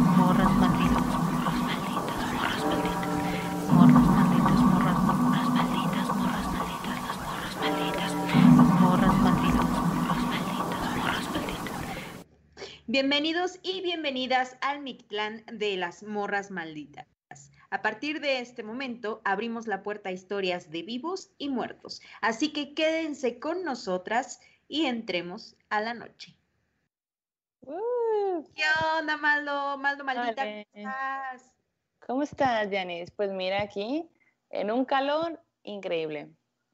[0.00, 2.30] morras malditas, morras malditas,
[3.72, 6.98] morras malditas, morras malditas, morras, morras malditas, morras malditas,
[7.58, 8.14] las
[8.80, 11.76] morras malditas, morras malditas, morras malditas, morras malditas.
[12.86, 17.06] Bienvenidos y bienvenidas al Mictlán de las morras malditas.
[17.70, 22.52] A partir de este momento abrimos la puerta a historias de vivos y muertos, así
[22.52, 26.37] que quédense con nosotras y entremos a la noche.
[27.60, 28.62] Uh, ¿Qué
[28.98, 29.78] onda, Maldo?
[29.78, 30.66] Maldo, maldita, Vale.
[30.72, 31.52] ¿cómo estás?
[32.06, 33.12] ¿Cómo estás, Janice?
[33.16, 34.10] Pues mira aquí,
[34.50, 36.30] en un calor increíble.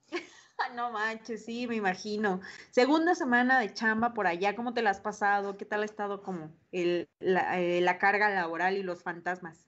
[0.75, 2.41] No manches, sí, me imagino.
[2.71, 5.57] Segunda semana de chamba por allá, ¿cómo te la has pasado?
[5.57, 9.64] ¿Qué tal ha estado como el, la, eh, la carga laboral y los fantasmas?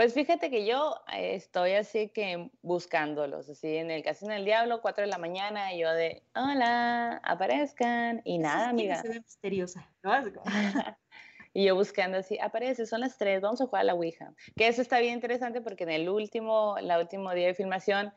[0.00, 4.80] Pues fíjate que yo eh, estoy así que buscándolos, así en el Casino del Diablo,
[4.80, 9.02] 4 de la mañana, y yo de, hola, aparezcan, y nada, quien amiga.
[9.02, 10.12] Se ve misteriosa, ¿no?
[10.32, 10.42] Como-
[11.52, 14.32] Y yo buscando así, aparece, son las 3, vamos a jugar a la Ouija.
[14.56, 18.14] Que eso está bien interesante porque en el último, la último día de filmación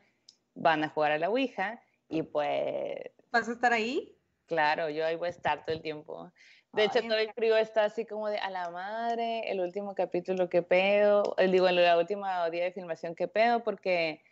[0.54, 2.96] van a jugar a la Ouija, y pues
[3.30, 4.16] ¿Vas a estar ahí?
[4.46, 6.32] Claro, yo ahí voy a estar todo el tiempo.
[6.74, 10.48] De hecho, todo el frío está así como de a la madre, el último capítulo
[10.48, 14.22] que pedo, digo, la última día de filmación que pedo, porque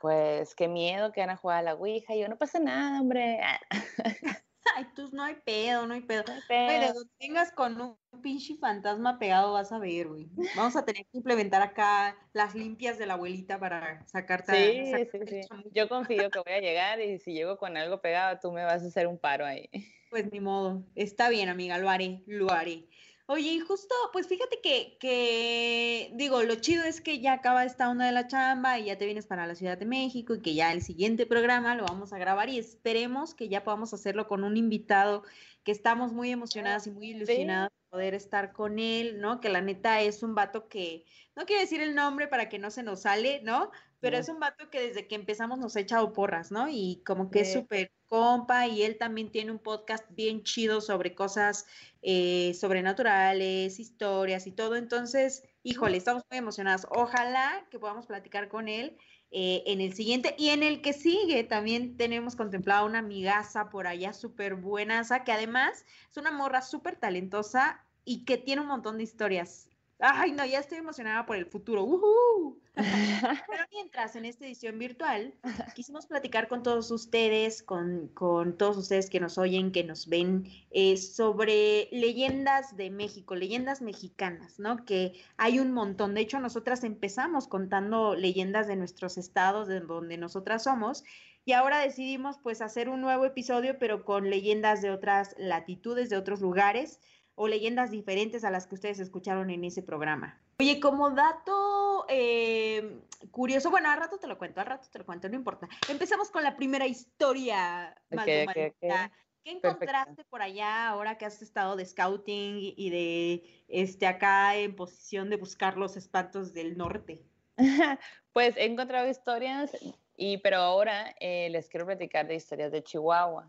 [0.00, 2.14] pues qué miedo que van a jugar a la Ouija.
[2.14, 3.40] Y yo, no pasa nada, hombre.
[4.76, 6.24] Ay, tú no hay pedo, no hay pedo.
[6.26, 6.94] no hay pedo".
[6.94, 10.28] donde tengas con un pinche fantasma pegado, vas a ver, güey.
[10.56, 14.90] Vamos a tener que implementar acá las limpias de la abuelita para sacarte a- Sí,
[14.90, 15.48] sacarte sí, sí.
[15.72, 18.82] Yo confío que voy a llegar y si llego con algo pegado, tú me vas
[18.82, 19.68] a hacer un paro ahí.
[20.14, 20.84] Pues ni modo.
[20.94, 22.86] Está bien, amiga, lo haré, lo haré.
[23.26, 27.90] Oye, y justo, pues fíjate que, que, digo, lo chido es que ya acaba esta
[27.90, 30.54] onda de la chamba y ya te vienes para la Ciudad de México y que
[30.54, 34.44] ya el siguiente programa lo vamos a grabar y esperemos que ya podamos hacerlo con
[34.44, 35.24] un invitado
[35.64, 39.40] que estamos muy emocionadas y muy ilusionadas poder estar con él, ¿no?
[39.40, 41.04] Que la neta es un vato que,
[41.36, 43.70] no quiero decir el nombre para que no se nos sale, ¿no?
[44.00, 46.68] Pero es un vato que desde que empezamos nos ha echado porras, ¿no?
[46.68, 51.14] Y como que es súper compa y él también tiene un podcast bien chido sobre
[51.14, 51.66] cosas
[52.02, 54.74] eh, sobrenaturales, historias y todo.
[54.74, 56.88] Entonces, híjole, estamos muy emocionadas.
[56.90, 58.98] Ojalá que podamos platicar con él
[59.36, 61.44] eh, en el siguiente y en el que sigue.
[61.44, 66.96] También tenemos contemplada una amigaza por allá súper buenaza, que además es una morra súper
[66.96, 69.68] talentosa y que tiene un montón de historias.
[70.00, 71.84] Ay, no, ya estoy emocionada por el futuro.
[71.84, 72.60] ¡Uhú!
[72.74, 75.32] Pero mientras, en esta edición virtual,
[75.74, 80.50] quisimos platicar con todos ustedes, con, con todos ustedes que nos oyen, que nos ven,
[80.72, 84.84] eh, sobre leyendas de México, leyendas mexicanas, ¿no?
[84.84, 86.14] Que hay un montón.
[86.14, 91.04] De hecho, nosotras empezamos contando leyendas de nuestros estados, de donde nosotras somos,
[91.44, 96.16] y ahora decidimos pues hacer un nuevo episodio, pero con leyendas de otras latitudes, de
[96.16, 97.00] otros lugares,
[97.34, 100.40] o leyendas diferentes a las que ustedes escucharon en ese programa.
[100.60, 103.00] Oye, como dato eh,
[103.30, 105.68] curioso, bueno, al rato te lo cuento, al rato te lo cuento, no importa.
[105.88, 109.04] Empezamos con la primera historia, Ok, Maldo, ok, Marita.
[109.06, 109.12] ok.
[109.44, 109.68] ¿Qué Perfecto.
[109.68, 115.28] encontraste por allá ahora que has estado de scouting y de este acá en posición
[115.28, 117.26] de buscar los espantos del norte?
[118.32, 119.70] Pues he encontrado historias,
[120.16, 123.48] y, pero ahora eh, les quiero platicar de historias de Chihuahua.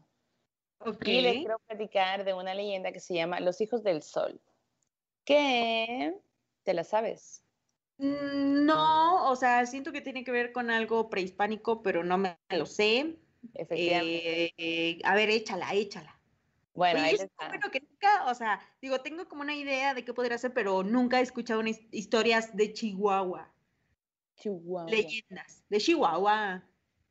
[1.06, 4.40] Y les quiero platicar de una leyenda que se llama Los Hijos del Sol,
[5.24, 6.16] que
[6.64, 7.44] te la sabes.
[7.98, 12.38] Mm, No, o sea, siento que tiene que ver con algo prehispánico, pero no me
[12.50, 13.18] lo sé.
[13.54, 14.46] Efectivamente.
[14.46, 16.20] Eh, eh, a ver, échala, échala.
[16.74, 17.50] bueno, Oye, ahí va.
[17.50, 20.84] siento que nunca, o sea, digo, tengo como una idea de qué podría ser, pero
[20.84, 23.54] nunca he escuchado una historias de Chihuahua,
[24.36, 24.90] Chihuahua.
[24.92, 26.64] leyendas de Chihuahua.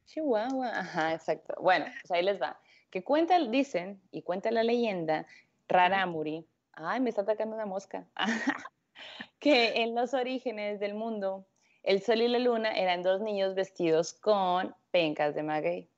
[0.06, 1.54] Chihuahua, ajá, exacto.
[1.62, 2.60] Bueno, pues ahí les va.
[2.94, 5.26] Que cuenta, dicen, y cuenta la leyenda,
[5.66, 8.06] Rarámuri, ay, me está atacando una mosca,
[9.40, 11.44] que en los orígenes del mundo,
[11.82, 15.90] el sol y la luna eran dos niños vestidos con pencas de maguey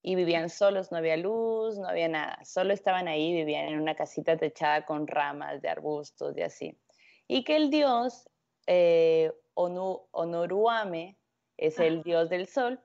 [0.00, 3.94] y vivían solos, no había luz, no había nada, solo estaban ahí, vivían en una
[3.94, 6.78] casita techada con ramas de arbustos y así.
[7.26, 8.26] Y que el dios
[8.66, 11.18] eh, Onu- Onoruame
[11.58, 12.80] es el dios del sol,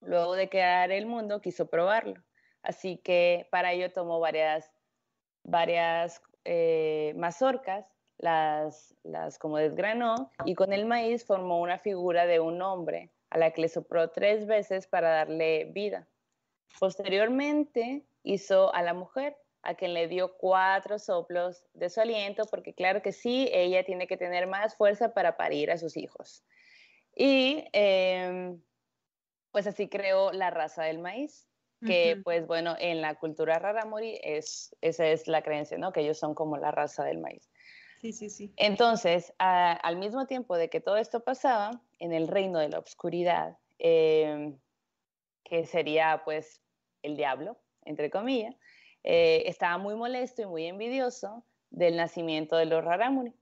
[0.00, 2.22] luego de crear el mundo quiso probarlo.
[2.66, 4.72] Así que para ello tomó varias,
[5.44, 7.86] varias eh, mazorcas,
[8.18, 13.38] las, las como desgranó y con el maíz formó una figura de un hombre a
[13.38, 16.08] la que le sopló tres veces para darle vida.
[16.80, 22.74] Posteriormente hizo a la mujer, a quien le dio cuatro soplos de su aliento, porque
[22.74, 26.44] claro que sí, ella tiene que tener más fuerza para parir a sus hijos.
[27.14, 28.60] Y em,
[29.52, 31.48] pues así creó la raza del maíz,
[31.84, 35.92] que pues bueno, en la cultura rarámuri es, esa es la creencia, ¿no?
[35.92, 37.50] Que ellos son como la raza del maíz.
[38.00, 38.52] Sí, sí, sí.
[38.56, 42.78] Entonces, a- al mismo tiempo de que todo esto pasaba, en el reino de la
[42.78, 44.58] oscuridad, em,
[45.44, 46.62] que sería pues
[47.02, 48.56] el diablo, entre comillas,
[49.04, 53.34] eh, estaba muy molesto y muy envidioso del nacimiento de los Rarámuri.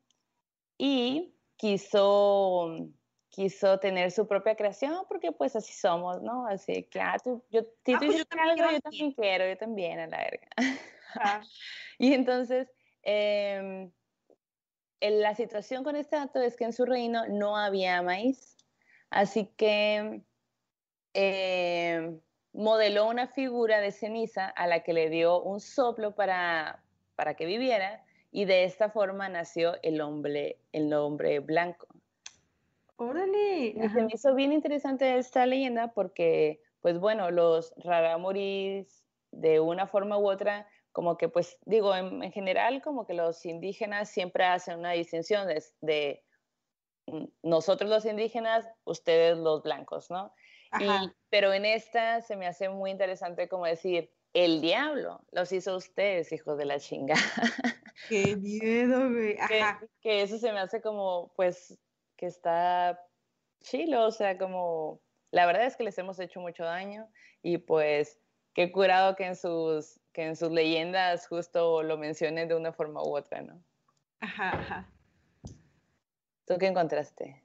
[0.78, 2.90] Y quiso,
[3.34, 6.46] quiso tener su propia creación porque pues así somos, ¿no?
[6.46, 9.12] Así que, ah, tú, yo, si Ah, tú pues yo también algo, quiero yo también
[9.12, 10.48] quiero, yo también, a la verga.
[11.98, 12.68] Y entonces,
[13.02, 13.92] em,
[15.00, 18.56] la situación con este dato es que en su reino no había maíz.
[19.10, 20.22] Así que
[21.12, 22.20] em,
[22.52, 26.82] modeló una figura de ceniza a la que le dio un soplo para,
[27.14, 31.86] para que viviera y de esta forma nació el hombre, el hombre blanco.
[32.96, 33.74] Órale.
[33.84, 34.00] Ajá.
[34.02, 40.28] me hizo bien interesante esta leyenda porque, pues bueno, los raramuris de una forma u
[40.30, 44.92] otra, como que, pues digo, en, en general, como que los indígenas siempre hacen una
[44.92, 46.24] distinción de, de,
[47.06, 50.34] mm, nosotros los indígenas, ustedes los blancos, ¿no?
[50.80, 55.76] Y- pero en esta se me hace muy interesante como decir, el diablo los hizo
[55.76, 57.14] ustedes, hijos de la chinga.
[58.08, 59.36] Qué miedo, güey.
[59.48, 59.80] que, Ajá.
[60.00, 61.78] que eso se me hace como, pues,
[62.16, 63.00] que está
[63.62, 65.00] chilo, o sea, como,
[65.30, 67.08] la verdad es que les hemos hecho mucho daño
[67.42, 68.20] y pues,
[68.54, 73.02] qué curado que en sus, que en sus leyendas justo lo mencionen de una forma
[73.02, 73.62] u otra, ¿no?
[74.20, 74.88] Ajá, ajá.
[76.46, 77.42] ¿Tú qué encontraste?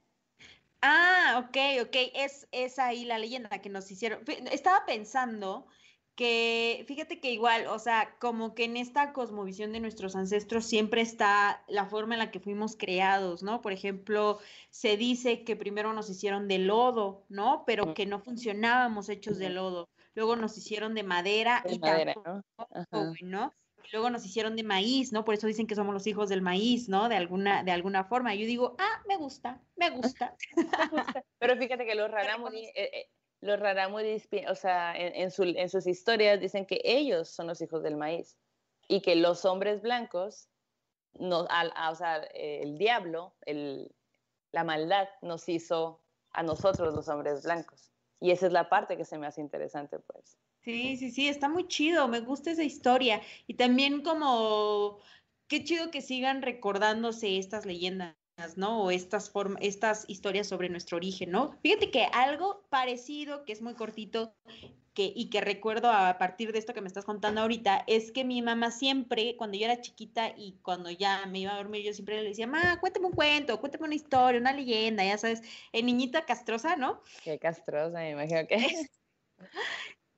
[0.82, 1.96] Ah, ok, ok.
[2.14, 4.22] Es, es ahí la leyenda que nos hicieron.
[4.50, 5.66] Estaba pensando
[6.20, 11.00] que, fíjate que igual, o sea, como que en esta cosmovisión de nuestros ancestros siempre
[11.00, 13.62] está la forma en la que fuimos creados, ¿no?
[13.62, 14.38] Por ejemplo,
[14.68, 17.64] se dice que primero nos hicieron de lodo, ¿no?
[17.66, 19.88] Pero que no funcionábamos hechos de lodo.
[20.12, 23.54] Luego nos hicieron de madera De y madera, tampoco, ¿no?
[23.90, 25.24] Luego nos hicieron de maíz, ¿no?
[25.24, 27.08] Por eso dicen que somos los hijos del maíz, ¿no?
[27.08, 28.34] De alguna, de alguna forma.
[28.34, 30.36] Yo digo, ah, me gusta, me gusta.
[31.38, 35.68] Pero fíjate que los rarámuri, eh, eh, los rarámuris, o sea, en, en su- en
[35.68, 38.38] sus historias dicen que ellos son los hijos del maíz
[38.88, 40.48] y que los hombres blancos,
[41.48, 43.34] al- a- o sea, el diablo,
[44.52, 46.02] la maldad nos hizo
[46.32, 47.92] a nosotros los hombres blancos.
[48.20, 50.38] Y esa es la parte que se me hace interesante, pues.
[50.62, 53.22] Sí, sí, sí, está muy chido, me gusta esa historia.
[53.46, 54.98] Y también como,
[55.48, 58.16] qué chido que sigan recordándose estas leyendas,
[58.56, 58.82] ¿no?
[58.82, 61.56] O estas estas historias sobre nuestro origen, ¿no?
[61.62, 64.34] Fíjate que algo parecido, que es muy cortito,
[64.94, 68.24] que, y que recuerdo a partir de esto que me estás contando ahorita, es que
[68.24, 71.92] mi mamá siempre, cuando yo era chiquita y cuando ya me iba a dormir, yo
[71.92, 75.86] siempre le decía, ma, cuéntame un cuento, cuéntame una historia, una leyenda, ya sabes, en
[75.86, 77.00] niñita castrosa, ¿no?
[77.22, 78.56] Qué castrosa, me imagino que.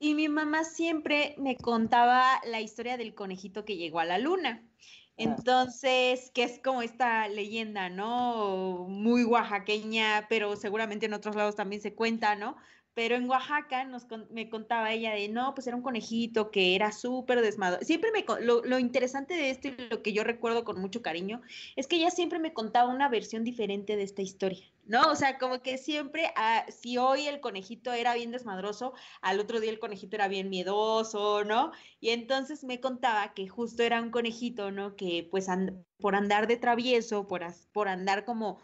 [0.02, 4.68] Y mi mamá siempre me contaba la historia del conejito que llegó a la luna.
[5.16, 8.86] Entonces, que es como esta leyenda, ¿no?
[8.88, 12.56] Muy oaxaqueña, pero seguramente en otros lados también se cuenta, ¿no?
[12.94, 16.92] Pero en Oaxaca nos me contaba ella de, no, pues era un conejito que era
[16.92, 17.82] súper desmadro.
[17.84, 21.40] Siempre me, lo, lo interesante de esto y lo que yo recuerdo con mucho cariño
[21.76, 25.10] es que ella siempre me contaba una versión diferente de esta historia, ¿no?
[25.10, 28.92] O sea, como que siempre, ah, si hoy el conejito era bien desmadroso,
[29.22, 31.72] al otro día el conejito era bien miedoso, ¿no?
[32.00, 34.96] Y entonces me contaba que justo era un conejito, ¿no?
[34.96, 38.58] Que pues and- por andar de travieso, por, por andar como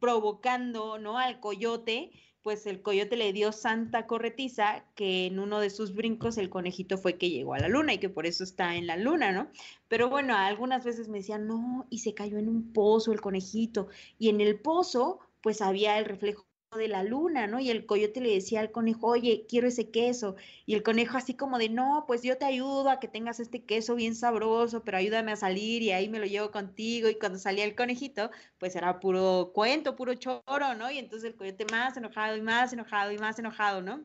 [0.00, 1.18] provocando, ¿no?
[1.18, 6.38] Al coyote, pues el coyote le dio santa corretiza que en uno de sus brincos
[6.38, 8.96] el conejito fue que llegó a la luna y que por eso está en la
[8.96, 9.50] luna, ¿no?
[9.88, 13.88] Pero bueno, algunas veces me decían, no, y se cayó en un pozo el conejito,
[14.18, 16.46] y en el pozo pues había el reflejo
[16.78, 17.58] de la luna, ¿no?
[17.58, 20.36] Y el coyote le decía al conejo, oye, quiero ese queso.
[20.66, 23.64] Y el conejo así como de, no, pues yo te ayudo a que tengas este
[23.64, 27.08] queso bien sabroso, pero ayúdame a salir y ahí me lo llevo contigo.
[27.08, 30.90] Y cuando salía el conejito, pues era puro cuento, puro choro, ¿no?
[30.90, 34.04] Y entonces el coyote más enojado y más enojado y más enojado, ¿no?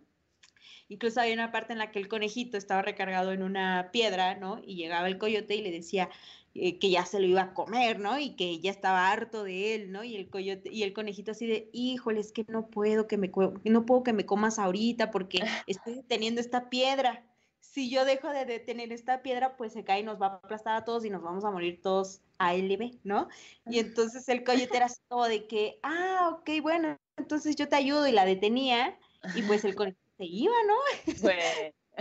[0.87, 4.59] Incluso había una parte en la que el conejito estaba recargado en una piedra, ¿no?
[4.65, 6.09] Y llegaba el coyote y le decía
[6.57, 8.17] eh, que ya se lo iba a comer, ¿no?
[8.17, 10.05] Y que ya estaba harto de él, ¿no?
[10.05, 13.29] Y el coyote y el conejito así de, híjole, es que no puedo que me
[13.65, 17.25] no puedo que me comas ahorita porque estoy deteniendo esta piedra.
[17.59, 20.77] Si yo dejo de detener esta piedra, pues se cae y nos va a aplastar
[20.77, 23.27] a todos y nos vamos a morir todos a LB, ¿no?
[23.65, 27.75] Y entonces el coyote era así como de que, ah, ok, bueno, entonces yo te
[27.75, 28.97] ayudo y la detenía
[29.35, 30.75] y pues el conejito se iba, ¿no?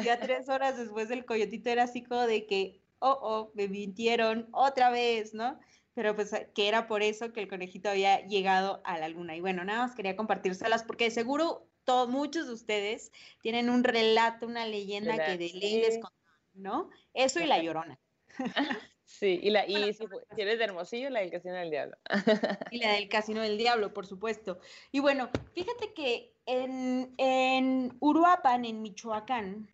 [0.04, 4.48] Ya tres horas después el coyotito era así como de que, oh, oh, me mintieron
[4.52, 5.60] otra vez, ¿no?
[5.94, 9.36] Pero pues que era por eso que el conejito había llegado a la luna.
[9.36, 14.46] Y bueno, nada más quería compartírselas porque seguro todos, muchos de ustedes tienen un relato,
[14.46, 16.90] una leyenda que de ley les contaron, ¿no?
[17.12, 18.00] Eso y la llorona.
[19.06, 20.06] Sí, y, la, y si,
[20.38, 21.96] eres de Hermosillo, la del Casino del Diablo.
[22.72, 24.58] Y la del Casino del Diablo, por supuesto.
[24.92, 29.68] Y bueno, fíjate que en, en Uruapan, en Michoacán,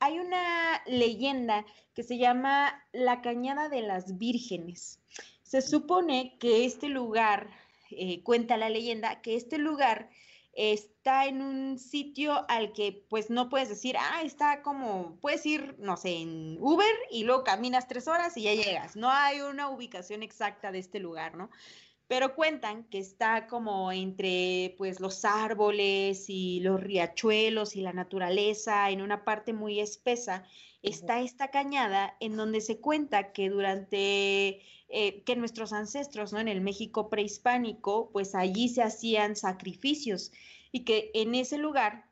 [0.00, 5.00] hay una leyenda que se llama la Cañada de las Vírgenes.
[5.42, 7.50] Se supone que este lugar,
[7.90, 10.10] eh, cuenta la leyenda, que este lugar
[10.56, 15.76] está en un sitio al que pues no puedes decir, ah, está como, puedes ir,
[15.78, 18.96] no sé, en Uber y luego caminas tres horas y ya llegas.
[18.96, 21.50] No hay una ubicación exacta de este lugar, ¿no?
[22.06, 28.90] Pero cuentan que está como entre pues los árboles y los riachuelos y la naturaleza,
[28.90, 30.44] en una parte muy espesa,
[30.82, 36.40] está esta cañada en donde se cuenta que durante eh, que nuestros ancestros, ¿no?
[36.40, 40.30] En el México prehispánico, pues allí se hacían sacrificios
[40.72, 42.06] y que en ese lugar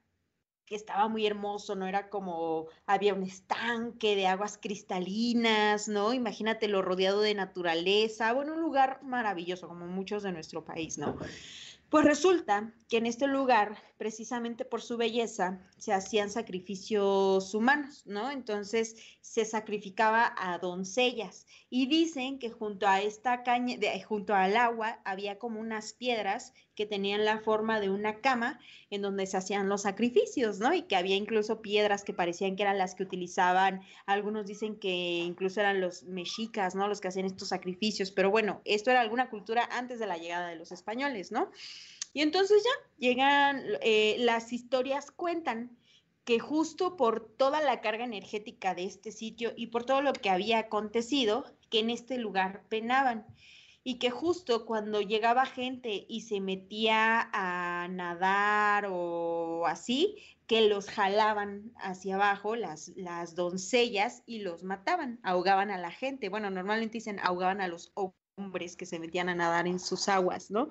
[0.72, 1.86] que estaba muy hermoso, ¿no?
[1.86, 6.14] Era como, había un estanque de aguas cristalinas, ¿no?
[6.14, 11.18] Imagínatelo rodeado de naturaleza, bueno, un lugar maravilloso, como muchos de nuestro país, ¿no?
[11.90, 18.32] Pues resulta que en este lugar, precisamente por su belleza, se hacían sacrificios humanos, ¿no?
[18.32, 24.98] Entonces se sacrificaba a doncellas y dicen que junto a esta caña, junto al agua,
[25.04, 28.58] había como unas piedras que tenían la forma de una cama
[28.90, 30.74] en donde se hacían los sacrificios, ¿no?
[30.74, 35.20] Y que había incluso piedras que parecían que eran las que utilizaban, algunos dicen que
[35.20, 36.88] incluso eran los mexicas, ¿no?
[36.88, 40.48] Los que hacían estos sacrificios, pero bueno, esto era alguna cultura antes de la llegada
[40.48, 41.52] de los españoles, ¿no?
[42.12, 45.76] Y entonces ya llegan, eh, las historias cuentan
[46.24, 50.30] que justo por toda la carga energética de este sitio y por todo lo que
[50.30, 53.26] había acontecido, que en este lugar penaban
[53.84, 60.16] y que justo cuando llegaba gente y se metía a nadar o así,
[60.46, 66.28] que los jalaban hacia abajo las, las doncellas y los mataban, ahogaban a la gente.
[66.28, 67.92] Bueno, normalmente dicen ahogaban a los
[68.36, 70.68] hombres que se metían a nadar en sus aguas, ¿no?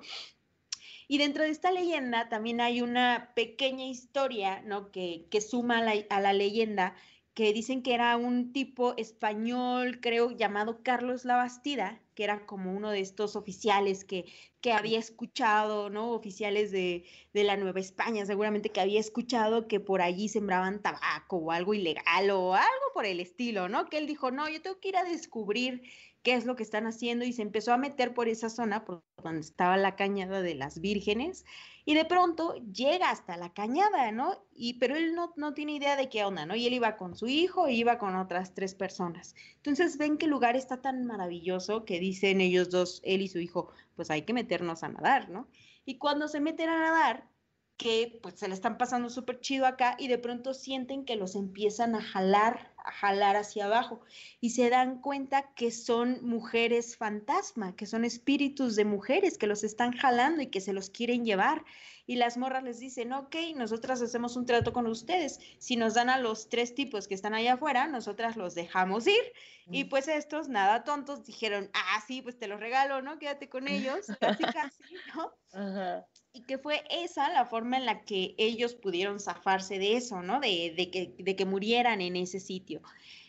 [1.12, 4.90] Y dentro de esta leyenda también hay una pequeña historia, ¿no?
[4.90, 6.96] Que, que suma a la, a la leyenda,
[7.34, 12.90] que dicen que era un tipo español, creo, llamado Carlos Labastida, que era como uno
[12.90, 14.24] de estos oficiales que,
[14.62, 16.12] que había escuchado, ¿no?
[16.12, 17.04] Oficiales de,
[17.34, 21.74] de, la Nueva España, seguramente que había escuchado que por allí sembraban tabaco o algo
[21.74, 23.84] ilegal o algo por el estilo, ¿no?
[23.90, 25.82] Que él dijo, no, yo tengo que ir a descubrir
[26.22, 29.04] qué es lo que están haciendo y se empezó a meter por esa zona, por
[29.22, 31.44] donde estaba la cañada de las vírgenes,
[31.84, 34.44] y de pronto llega hasta la cañada, ¿no?
[34.54, 36.54] Y, pero él no, no tiene idea de qué onda, ¿no?
[36.54, 39.34] Y él iba con su hijo y iba con otras tres personas.
[39.56, 43.40] Entonces ven que el lugar está tan maravilloso que dicen ellos dos, él y su
[43.40, 45.48] hijo, pues hay que meternos a nadar, ¿no?
[45.84, 47.28] Y cuando se meten a nadar,
[47.76, 51.34] que pues se le están pasando súper chido acá y de pronto sienten que los
[51.34, 54.00] empiezan a jalar, a jalar hacia abajo
[54.40, 59.64] y se dan cuenta que son mujeres fantasma, que son espíritus de mujeres que los
[59.64, 61.64] están jalando y que se los quieren llevar.
[62.04, 65.38] Y las morras les dicen, ok, nosotras hacemos un trato con ustedes.
[65.58, 69.32] Si nos dan a los tres tipos que están allá afuera, nosotras los dejamos ir.
[69.70, 73.18] Y pues estos, nada tontos, dijeron, ah, sí, pues te los regalo, ¿no?
[73.18, 74.82] Quédate con ellos, casi, casi,
[75.14, 75.32] ¿no?
[75.52, 80.22] Ajá y que fue esa la forma en la que ellos pudieron zafarse de eso,
[80.22, 80.40] ¿no?
[80.40, 82.71] De, de, que, de que murieran en ese sitio.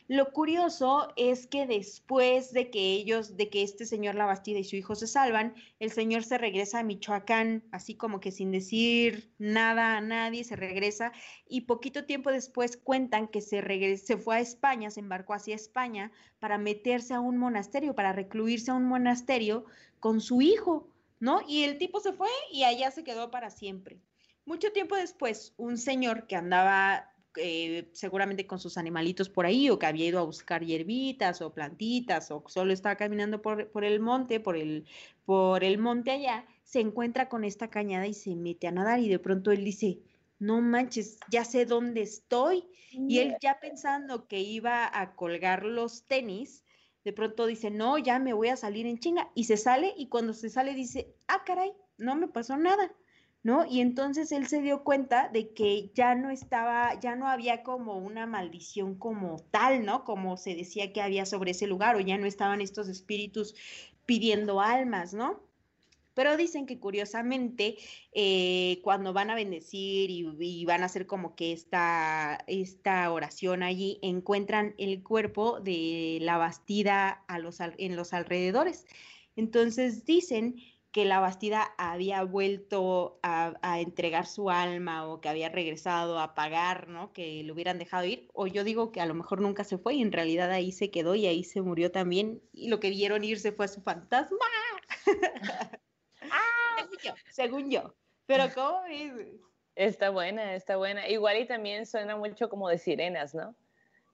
[0.07, 4.63] Lo curioso es que después de que ellos, de que este señor La Bastida y
[4.63, 9.31] su hijo se salvan, el señor se regresa a Michoacán, así como que sin decir
[9.39, 11.13] nada a nadie, se regresa
[11.47, 16.57] y poquito tiempo después cuentan que se fue a España, se embarcó hacia España para
[16.57, 19.65] meterse a un monasterio, para recluirse a un monasterio
[19.99, 21.39] con su hijo ¿no?
[21.47, 23.97] Y el tipo se fue y allá se quedó para siempre.
[24.43, 29.79] Mucho tiempo después, un señor que andaba eh, seguramente con sus animalitos por ahí o
[29.79, 33.99] que había ido a buscar hierbitas o plantitas o solo estaba caminando por, por, el
[33.99, 34.85] monte, por el,
[35.25, 39.09] por el monte allá, se encuentra con esta cañada y se mete a nadar y
[39.09, 39.99] de pronto él dice,
[40.39, 42.65] no manches, ya sé dónde estoy.
[42.91, 46.63] Y él ya pensando que iba a colgar los tenis,
[47.03, 50.09] de pronto dice, no, ya me voy a salir en chinga, y se sale, y
[50.09, 52.93] cuando se sale dice, ah, caray, no me pasó nada,
[53.43, 53.65] ¿no?
[53.65, 57.97] Y entonces él se dio cuenta de que ya no estaba, ya no había como
[57.97, 60.05] una maldición como tal, ¿no?
[60.05, 63.53] Como se decía que había sobre ese lugar, o ya no estaban estos espíritus
[64.05, 65.41] pidiendo almas, ¿no?
[66.13, 67.77] Pero dicen que curiosamente,
[68.13, 73.99] eh, cuando van a bendecir y, van a hacer como que esta, esta oración allí,
[74.01, 78.85] encuentran el cuerpo de la bastida a los, en los alrededores.
[79.35, 80.55] Entonces dicen
[80.93, 86.35] que la Bastida había vuelto a, a, entregar su alma o que había regresado a
[86.35, 87.11] pagar, ¿no?
[87.11, 88.29] Que lo hubieran dejado ir.
[88.31, 90.91] O yo digo que a lo mejor nunca se fue y en realidad ahí se
[90.91, 92.43] quedó y ahí se murió también.
[92.53, 94.37] Y lo que vieron irse fue a su fantasma.
[96.31, 97.95] ah, según yo, según yo.
[98.27, 99.11] Pero ¿cómo es?
[99.75, 101.09] Está buena, está buena.
[101.09, 103.55] Igual y también suena mucho como de sirenas, ¿no?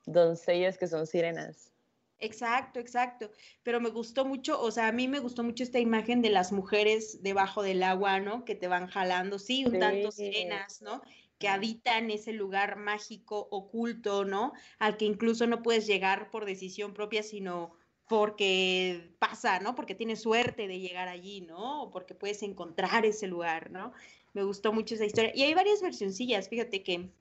[0.05, 1.73] Doncellas que son sirenas.
[2.19, 3.31] Exacto, exacto.
[3.63, 6.51] Pero me gustó mucho, o sea, a mí me gustó mucho esta imagen de las
[6.51, 8.43] mujeres debajo del agua, ¿no?
[8.43, 11.01] Que te van jalando, sí, un tanto sirenas, ¿no?
[11.37, 14.51] Que habitan ese lugar mágico, oculto, ¿no?
[14.79, 17.73] Al que incluso no puedes llegar por decisión propia, sino
[18.09, 19.75] porque pasa, ¿no?
[19.75, 21.83] Porque tienes suerte de llegar allí, ¿no?
[21.83, 23.93] O porque puedes encontrar ese lugar, ¿no?
[24.33, 25.31] Me gustó mucho esa historia.
[25.33, 27.11] Y hay varias versioncillas, fíjate que,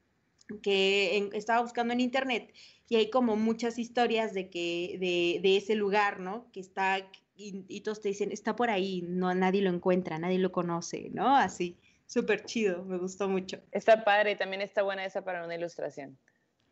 [0.62, 2.52] que en, estaba buscando en internet
[2.88, 6.50] y hay como muchas historias de que de, de ese lugar, ¿no?
[6.52, 6.98] Que está
[7.36, 11.08] y, y, todos te dicen, está por ahí, no nadie lo encuentra, nadie lo conoce,
[11.12, 11.36] ¿no?
[11.36, 13.60] Así, súper chido, me gustó mucho.
[13.70, 16.18] Está padre, también está buena esa para una ilustración.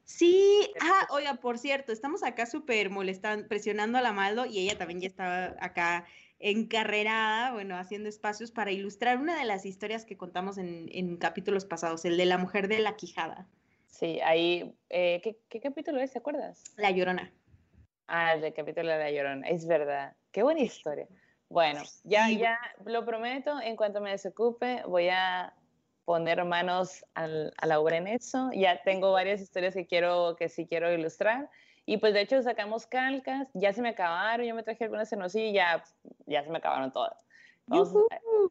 [0.05, 4.79] Sí, ah, oiga, por cierto, estamos acá súper molestando, presionando a la Maldo y ella
[4.79, 6.07] también ya estaba acá
[6.39, 11.65] encarrerada, bueno, haciendo espacios para ilustrar una de las historias que contamos en, en capítulos
[11.65, 13.49] pasados, el de la mujer de la quijada.
[13.99, 16.13] Sí, ahí, eh, ¿qué, ¿qué, capítulo es?
[16.13, 16.63] ¿Te acuerdas?
[16.77, 17.33] La Llorona.
[18.07, 20.15] Ah, el capítulo de La Llorona, es verdad.
[20.33, 21.09] Qué buena historia.
[21.49, 22.37] Bueno, ya, sí.
[22.37, 25.55] ya lo prometo, en cuanto me desocupe, voy a
[26.05, 28.51] poner manos al, a la obra en eso.
[28.53, 31.49] Ya tengo varias historias que quiero, que sí quiero ilustrar.
[31.87, 35.23] Y pues de hecho sacamos calcas, ya se me acabaron, yo me traje algunas en
[35.35, 35.83] y ya,
[36.27, 37.25] ya se me acabaron todas.
[37.67, 37.95] Vamos,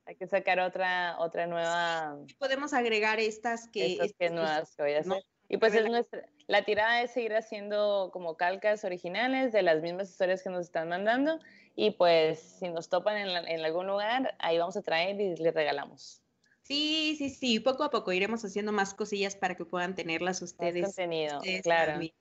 [0.05, 2.17] hay que sacar otra, otra nueva.
[2.39, 3.93] Podemos agregar estas que.
[3.93, 5.09] Estas que nuevas que voy a hacer.
[5.09, 9.81] No, y pues es nuestra, la tirada es seguir haciendo como calcas originales de las
[9.81, 11.39] mismas historias que nos están mandando.
[11.75, 15.35] Y pues si nos topan en, la, en algún lugar, ahí vamos a traer y
[15.35, 16.21] les regalamos.
[16.61, 20.81] Sí, sí, sí, poco a poco iremos haciendo más cosillas para que puedan tenerlas ustedes.
[20.81, 21.91] Más contenido, ustedes claro.
[21.93, 22.13] También.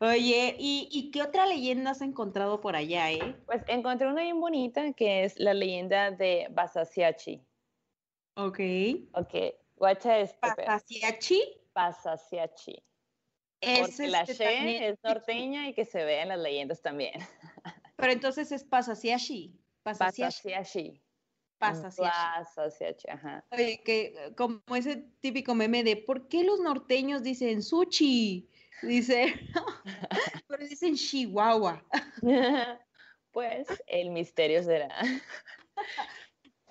[0.00, 3.36] Oye, ¿y, ¿y, qué otra leyenda has encontrado por allá, eh?
[3.44, 7.42] Pues encontré una bien bonita que es la leyenda de Basasiachi.
[8.34, 8.60] Ok.
[9.12, 9.34] Ok,
[9.76, 10.34] guacha es...
[10.40, 11.59] ¿Basasiachi?
[11.80, 12.82] Basasiachi.
[13.60, 17.14] Es Porque la este She es norteña y que se ve en las leyendas también.
[17.96, 19.58] Pero entonces es Basasiachi.
[19.84, 21.02] Basasiachi.
[21.58, 23.08] Basasiachi.
[23.10, 23.44] ajá.
[23.50, 28.48] Oye, que como ese típico meme de ¿por qué los norteños dicen sushi?
[28.82, 29.34] Dice,
[30.48, 31.84] pero dicen Chihuahua.
[33.32, 34.88] Pues el misterio será.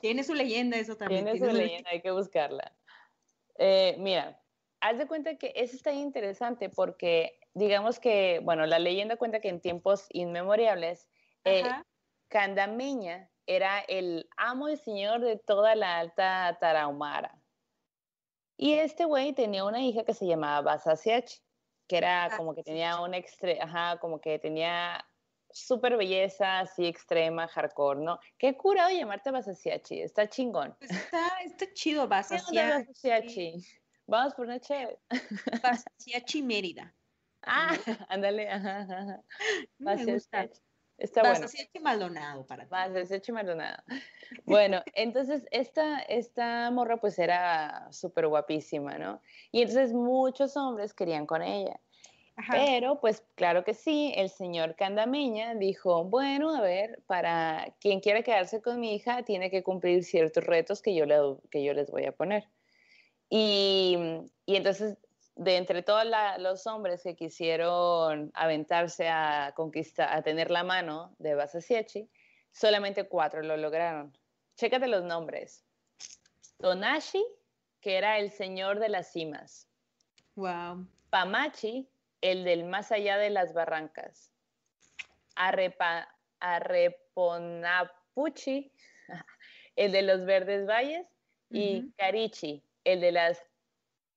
[0.02, 1.24] Tiene su leyenda eso también.
[1.24, 2.76] Tiene, Tiene su leyenda, hay que buscarla.
[3.58, 4.42] Eh, mira,
[4.82, 9.50] haz de cuenta que eso está interesante porque digamos que, bueno, la leyenda cuenta que
[9.50, 11.08] en tiempos inmemorables,
[11.46, 11.64] eh,
[12.28, 17.42] Candameña era el amo y señor de toda la alta Tarahumara.
[18.58, 21.42] Y este güey tenía una hija que se llamaba Basasiachi
[21.90, 25.04] que era como que tenía un extre, ajá, como que tenía
[25.50, 28.20] súper belleza, así extrema, hardcore, ¿no?
[28.38, 30.76] Qué curado llamarte Basasiachi, está chingón.
[30.78, 33.56] Pues está, está chido Basasiachi.
[34.10, 34.98] Vamos por una chévere.
[35.64, 36.94] Basasiachi Mérida.
[37.44, 37.78] Ah,
[38.10, 39.24] ándale, ajá, ajá.
[39.78, 40.60] Basasiachi.
[40.98, 41.48] Está bueno.
[41.82, 42.70] Maldonado para ti.
[42.72, 43.84] Basasiachi Maldonado.
[44.46, 49.22] Bueno, entonces esta, esta morra pues era súper guapísima, ¿no?
[49.52, 51.80] Y entonces muchos hombres querían con ella.
[52.36, 52.54] Ajá.
[52.54, 58.24] Pero pues claro que sí, el señor Candameña dijo, bueno, a ver, para quien quiera
[58.24, 61.16] quedarse con mi hija tiene que cumplir ciertos retos que yo, le,
[61.52, 62.50] que yo les voy a poner.
[63.30, 63.98] Y,
[64.46, 64.98] y entonces
[65.40, 71.16] de entre todos la, los hombres que quisieron aventarse a conquistar, a tener la mano
[71.18, 72.12] de Basasiechi,
[72.52, 74.12] solamente cuatro lo lograron.
[74.58, 75.64] Chécate los nombres.
[76.58, 77.26] Tonashi,
[77.80, 79.70] que era el señor de las cimas.
[80.36, 80.86] Wow.
[81.10, 81.90] Pamachi,
[82.20, 84.34] el del más allá de las barrancas.
[85.36, 88.74] Arrepa, Arreponapuchi,
[89.78, 91.08] el de los verdes valles.
[91.50, 91.62] Uh -huh.
[91.62, 93.42] Y Carichi, el de las,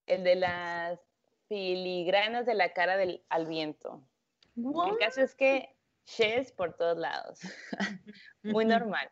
[0.06, 1.00] el de las
[1.48, 4.02] filigranas de la cara del, al viento.
[4.56, 4.92] What?
[4.92, 7.40] El caso es que Shes por todos lados.
[8.42, 9.10] Muy normal.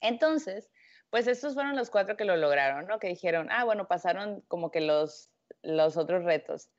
[0.00, 0.70] Entonces,
[1.10, 2.98] pues estos fueron los cuatro que lo lograron, ¿no?
[2.98, 5.30] Que dijeron, ah, bueno, pasaron como que los,
[5.62, 6.70] los otros retos.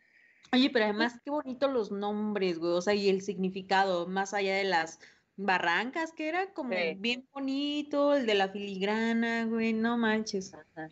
[0.53, 4.55] Oye, pero además qué bonito los nombres, güey, o sea, y el significado, más allá
[4.55, 4.99] de las
[5.35, 6.93] barrancas, que era como sí.
[6.97, 10.53] bien bonito, el de la filigrana, güey, no manches.
[10.53, 10.89] Ajá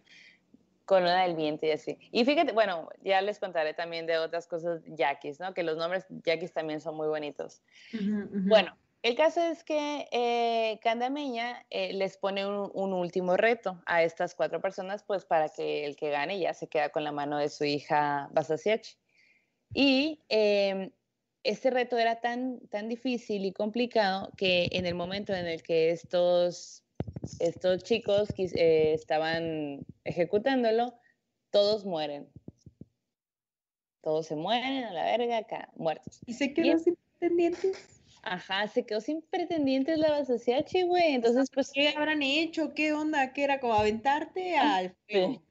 [0.85, 1.97] con una del viento y así.
[2.11, 5.53] Y fíjate, bueno, ya les contaré también de otras cosas yaquis, ¿no?
[5.53, 7.61] Que los nombres yaquis también son muy bonitos.
[7.93, 8.49] Uh -huh, uh -huh.
[8.49, 14.01] Bueno, El caso es que eh, Candameña eh, les pone un, un, último reto a
[14.01, 17.37] estas cuatro personas, pues para que el que gane ya se queda con la mano
[17.37, 18.95] de su hija Basasiachi.
[19.73, 20.91] Y eh,
[21.43, 25.91] este reto era tan, tan difícil y complicado que en el momento en el que
[25.91, 26.83] estos,
[27.39, 30.93] estos chicos eh, estaban ejecutándolo,
[31.51, 32.29] todos mueren.
[34.01, 36.21] Todos se mueren a la verga acá, muertos.
[36.25, 38.01] ¿Y se quedó sin pretendientes?
[38.23, 41.13] Ajá, se quedó sin pretendientes la Basasiachi, güey.
[41.13, 41.71] Entonces, pues.
[41.73, 42.73] ¿Qué habrán hecho?
[42.73, 43.33] ¿Qué onda?
[43.33, 45.43] ¿Qué era como aventarte al fuego?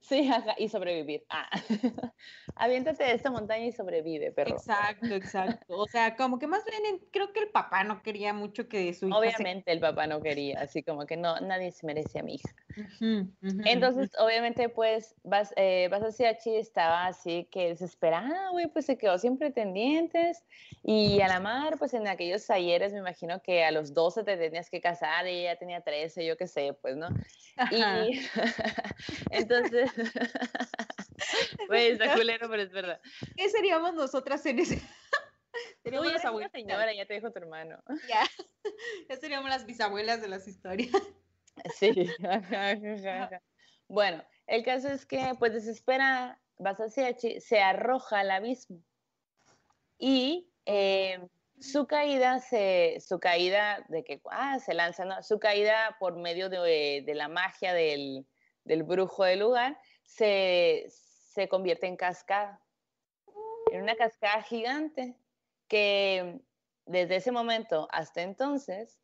[0.00, 0.28] Sí.
[0.28, 1.24] Ajá, y sobrevivir.
[1.28, 1.48] Ah.
[2.56, 4.56] Aviéntate de esta montaña y sobrevive, perro.
[4.56, 5.78] Exacto, exacto.
[5.78, 9.08] O sea, como que más bien creo que el papá no quería mucho que su
[9.08, 9.72] hija Obviamente se...
[9.72, 12.54] el papá no quería, así como que no, nadie se merece a mi hija.
[12.76, 18.66] Uh -huh, uh -huh, Entonces, obviamente, pues, vas, eh, Basasiachi estaba así que desesperada, güey,
[18.68, 20.44] pues se quedó sin pretendientes.
[20.82, 24.36] Y a la mar, pues en aquellos talleres, me imagino que a los 12 te
[24.36, 27.08] tenías que casar, y ella tenía 13, yo qué sé, pues, ¿no?
[27.56, 28.06] Ajá.
[28.06, 28.20] Y
[29.30, 29.90] entonces,
[31.68, 33.00] güey, está culero, pero es verdad.
[33.36, 34.80] ¿Qué seríamos nosotras en ese?
[35.82, 36.52] Seríamos ya las abuelas.
[36.52, 37.82] Señora, ya te dijo tu hermano.
[38.08, 38.22] Ya,
[39.08, 40.90] ya seríamos las bisabuelas de las historias.
[41.74, 42.08] Sí.
[43.88, 48.82] bueno, el caso es que, pues desespera, Basasiachi se arroja al abismo
[49.98, 51.18] y eh,
[51.60, 55.22] su caída, se, su caída de que ah, se lanza, ¿no?
[55.22, 58.26] su caída por medio de, de la magia del,
[58.64, 62.60] del, brujo del lugar se, se convierte en cascada,
[63.72, 65.16] en una cascada gigante
[65.68, 66.40] que
[66.86, 68.98] desde ese momento hasta entonces,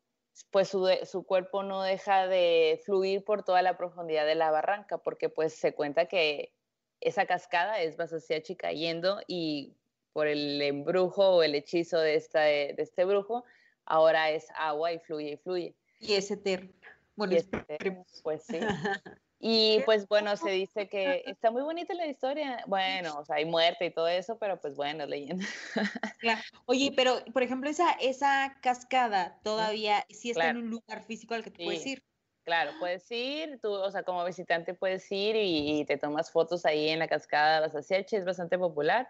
[0.51, 4.97] pues su, su, cuerpo no deja de fluir por toda la profundidad de la barranca,
[4.97, 6.53] porque pues se cuenta que
[6.99, 9.77] esa cascada es Basasiachi cayendo y
[10.17, 13.45] por el embrujo o el hechizo de, esta, de este brujo,
[13.85, 15.75] ahora es agua y fluye y fluye.
[15.99, 16.71] Y es eterno.
[17.15, 18.57] Bueno, y es eterno, pues sí.
[19.39, 22.63] Y pues bueno, se dice que está muy bonita la historia.
[22.65, 25.45] Bueno, o sea, hay muerte y todo eso, pero pues bueno, leyenda.
[26.19, 26.41] Claro.
[26.65, 30.57] Oye, pero por ejemplo, esa, esa cascada todavía sí está claro.
[30.57, 31.65] en un lugar físico al que tú Sí.
[31.65, 32.03] puedes ir.
[32.43, 36.65] Claro, puedes ir, tú, o sea, como visitante puedes ir y, y te tomas fotos
[36.65, 39.07] ahí en la cascada de Basasiachi, es bastante popular.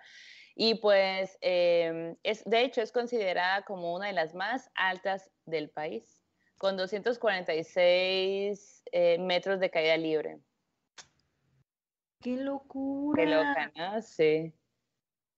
[0.60, 5.70] Y pues, eh, es, de hecho, es considerada como una de las más altas del
[5.70, 6.24] país,
[6.58, 10.39] con 246 eh, metros de caída libre.
[12.20, 13.24] ¡Qué locura!
[13.24, 14.02] Qué loca, ¿no?
[14.02, 14.52] Sí.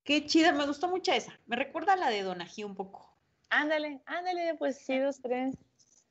[0.04, 1.38] Qué chida, me gustó mucho esa.
[1.44, 3.14] Me recuerda a la de Donají un poco.
[3.50, 5.54] Ándale, ándale, pues sí, dos, tres.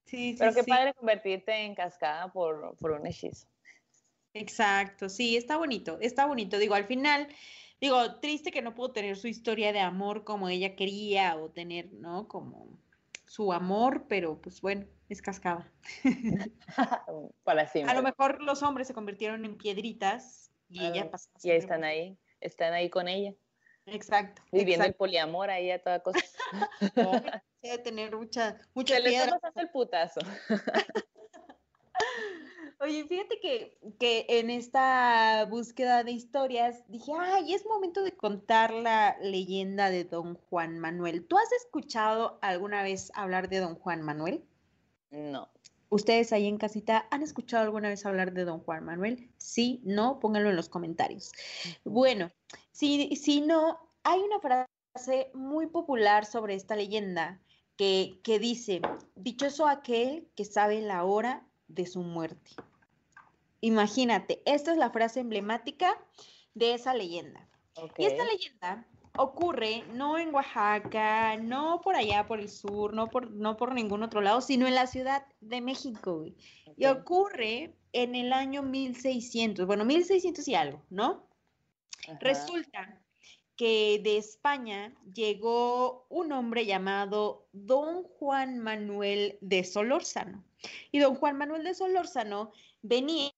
[0.06, 0.70] Sí, sí, Pero qué sí.
[0.70, 3.48] padre convertirte en cascada por, por un hechizo.
[4.36, 6.60] Exacto, sí, está bonito, está bonito.
[6.60, 7.28] Digo, al final,
[7.82, 11.92] digo, triste que no pudo tener su historia de amor como ella quería o tener,
[11.94, 12.28] ¿no?
[12.28, 12.80] Como
[13.26, 15.72] su amor, pero pues bueno, es cascada.
[17.44, 17.92] Para siempre.
[17.92, 21.30] A lo mejor los hombres se convirtieron en piedritas y ella Ah, pasó.
[21.44, 23.34] Y ahí están ahí, están ahí con ella,
[23.86, 24.42] Exacto.
[24.52, 24.98] viviendo el exacto.
[24.98, 26.20] poliamor ahí a toda cosa.
[26.96, 27.12] No,
[27.62, 29.40] debe tener mucha, mucha Se le piedra.
[29.56, 30.22] el putazo.
[32.82, 38.74] Oye, fíjate que, que en esta búsqueda de historias dije, ay, es momento de contar
[38.74, 41.28] la leyenda de Don Juan Manuel.
[41.28, 44.46] ¿Tú has escuchado alguna vez hablar de Don Juan Manuel?
[45.12, 45.50] No.
[45.90, 49.30] ¿Ustedes ahí en casita han escuchado alguna vez hablar de Don Juan Manuel?
[49.38, 51.34] Sí, no, pónganlo en los comentarios.
[51.84, 52.32] Bueno,
[52.72, 57.42] si, si no, hay una frase muy popular sobre esta leyenda
[57.76, 58.82] que, que dice,
[59.16, 62.52] dichoso aquel que sabe la hora de su muerte.
[63.62, 65.98] Imagínate, esta es la frase emblemática
[66.54, 67.48] de esa leyenda.
[67.98, 68.86] Y esta leyenda
[69.18, 74.04] ocurre no en Oaxaca, no por allá por el sur, no por, no por ningún
[74.04, 76.20] otro lado, sino en la Ciudad de México.
[76.20, 76.36] güey.
[76.78, 81.28] Y ocurre en el año 1600, bueno, 1600 y algo, ¿no?
[82.08, 82.18] Ajá.
[82.22, 83.02] Resulta
[83.60, 90.46] que de España llegó un hombre llamado Don Juan Manuel de Solórzano.
[90.94, 93.32] Y don Juan Manuel de Solórzano venía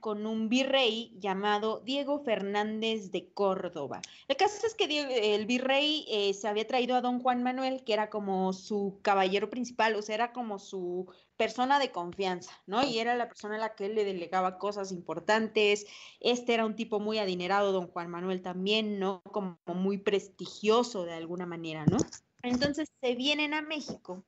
[0.00, 4.00] con un virrey llamado Diego Fernández de Córdoba.
[4.26, 7.92] El caso es que el virrey eh, se había traído a don Juan Manuel, que
[7.92, 12.82] era como su caballero principal, o sea, era como su persona de confianza, ¿no?
[12.82, 15.86] Y era la persona a la que él le delegaba cosas importantes.
[16.20, 19.22] Este era un tipo muy adinerado, don Juan Manuel también, ¿no?
[19.30, 21.98] Como muy prestigioso de alguna manera, ¿no?
[22.42, 24.24] Entonces se vienen a México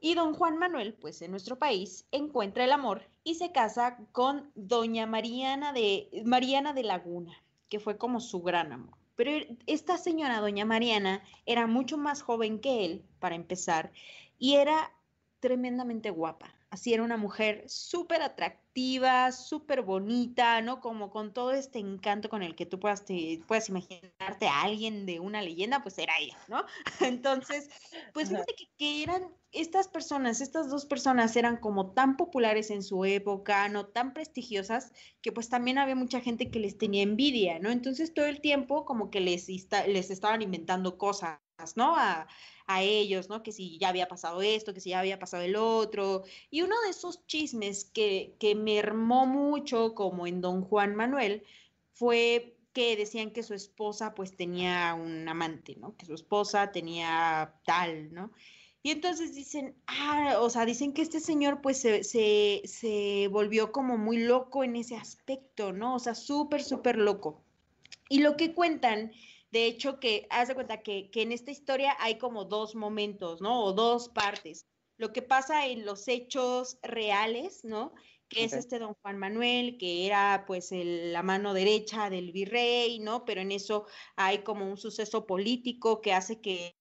[0.00, 4.50] y don Juan Manuel, pues en nuestro país, encuentra el amor y se casa con
[4.54, 8.96] doña Mariana de, Mariana de Laguna, que fue como su gran amor.
[9.16, 9.32] Pero
[9.66, 13.92] esta señora, doña Mariana, era mucho más joven que él, para empezar,
[14.38, 14.92] y era
[15.40, 16.54] tremendamente guapa.
[16.70, 20.80] Así era una mujer súper atractiva, súper bonita, ¿no?
[20.80, 25.04] Como con todo este encanto con el que tú puedas, te, puedas imaginarte a alguien
[25.04, 26.64] de una leyenda, pues era ella, ¿no?
[27.00, 27.68] Entonces,
[28.14, 32.84] pues fíjate que, que, eran estas personas, estas dos personas eran como tan populares en
[32.84, 37.58] su época, no tan prestigiosas, que pues también había mucha gente que les tenía envidia,
[37.58, 37.70] ¿no?
[37.70, 41.40] Entonces todo el tiempo como que les, les estaban inventando cosas,
[41.76, 41.96] ¿no?
[41.96, 42.26] A,
[42.66, 43.42] a ellos, ¿no?
[43.42, 46.22] Que si ya había pasado esto, que si ya había pasado el otro.
[46.50, 51.44] Y uno de esos chismes que, que mermó mucho, como en Don Juan Manuel,
[51.92, 55.96] fue que decían que su esposa pues tenía un amante, ¿no?
[55.96, 58.30] Que su esposa tenía tal, ¿no?
[58.82, 63.72] Y entonces dicen, ah, o sea, dicen que este señor pues se, se, se volvió
[63.72, 65.96] como muy loco en ese aspecto, ¿no?
[65.96, 67.42] O sea, súper, súper loco.
[68.08, 69.12] Y lo que cuentan
[69.50, 73.40] de hecho, que haz de cuenta que, que en esta historia hay como dos momentos,
[73.40, 73.64] ¿no?
[73.64, 74.66] O dos partes.
[74.96, 77.92] Lo que pasa en los hechos reales, ¿no?
[78.30, 83.00] que es este don Juan Manuel, que era pues el, la mano derecha del virrey,
[83.00, 83.24] ¿no?
[83.24, 86.76] Pero en eso hay como un suceso político que hace que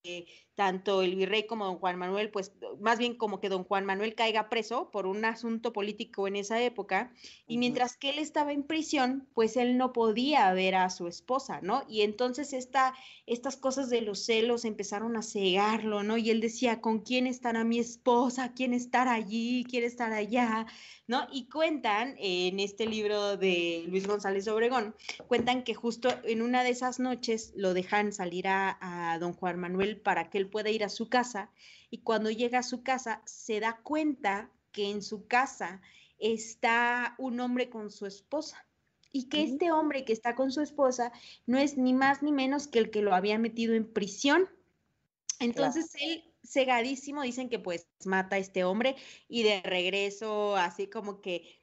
[0.60, 4.14] tanto el virrey como don Juan Manuel, pues más bien como que don Juan Manuel
[4.14, 7.14] caiga preso por un asunto político en esa época,
[7.48, 11.62] y mientras que él estaba en prisión, pues él no podía ver a su esposa,
[11.62, 11.84] ¿no?
[11.88, 12.94] Y entonces esta,
[13.26, 16.18] estas cosas de los celos empezaron a cegarlo, ¿no?
[16.18, 18.52] Y él decía, ¿con quién estará mi esposa?
[18.54, 19.66] ¿Quién estará allí?
[19.70, 20.66] ¿Quién estar allá?
[21.08, 21.26] ¿No?
[21.32, 24.94] Y cuentan en este libro de Luis González Obregón,
[25.28, 28.78] cuentan que justo en una de esas noches lo dejan salir a,
[29.14, 31.52] a don Juan Manuel para que él puede ir a su casa
[31.90, 35.82] y cuando llega a su casa se da cuenta que en su casa
[36.20, 38.66] está un hombre con su esposa
[39.12, 41.12] y que este hombre que está con su esposa
[41.48, 44.48] no es ni más ni menos que el que lo había metido en prisión.
[45.40, 48.96] Entonces él cegadísimo dicen que pues mata a este hombre
[49.28, 51.59] y de regreso así como que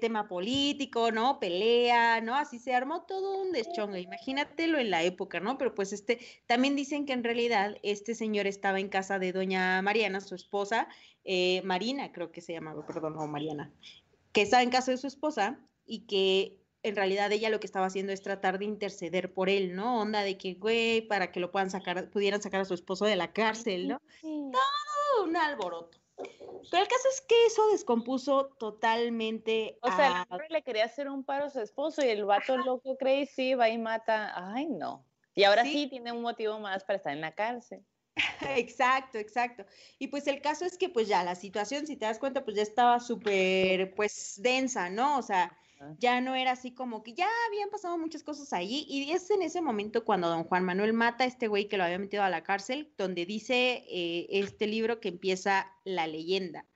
[0.00, 1.40] tema político, ¿no?
[1.40, 2.34] Pelea, ¿no?
[2.34, 5.58] Así se armó todo un deschongo, imagínatelo en la época, ¿no?
[5.58, 9.80] Pero pues este, también dicen que en realidad este señor estaba en casa de doña
[9.82, 10.88] Mariana, su esposa,
[11.24, 13.72] eh, Marina creo que se llamaba, perdón, no, Mariana,
[14.32, 17.86] que estaba en casa de su esposa y que en realidad ella lo que estaba
[17.86, 20.00] haciendo es tratar de interceder por él, ¿no?
[20.00, 23.16] Onda de que, güey, para que lo puedan sacar, pudieran sacar a su esposo de
[23.16, 24.00] la cárcel, ¿no?
[24.22, 25.99] Todo un alboroto.
[26.70, 29.78] Pero el caso es que eso descompuso totalmente.
[29.82, 32.56] O sea, el hombre le quería hacer un paro a su esposo y el vato
[32.58, 34.32] loco crazy va y mata.
[34.34, 35.04] Ay, no.
[35.34, 35.86] Y ahora sí.
[35.88, 37.84] tiene un motivo más para estar en la cárcel.
[38.56, 39.64] Exacto, exacto.
[39.98, 42.56] Y pues el caso es que pues ya la situación, si te das cuenta, pues
[42.56, 45.18] ya estaba súper pues densa, ¿no?
[45.18, 45.56] O sea,
[45.98, 48.84] ya no era así como que ya habían pasado muchas cosas allí.
[48.88, 51.84] Y es en ese momento cuando don Juan Manuel mata a este güey que lo
[51.84, 56.66] había metido a la cárcel, donde dice eh, este libro que empieza la leyenda.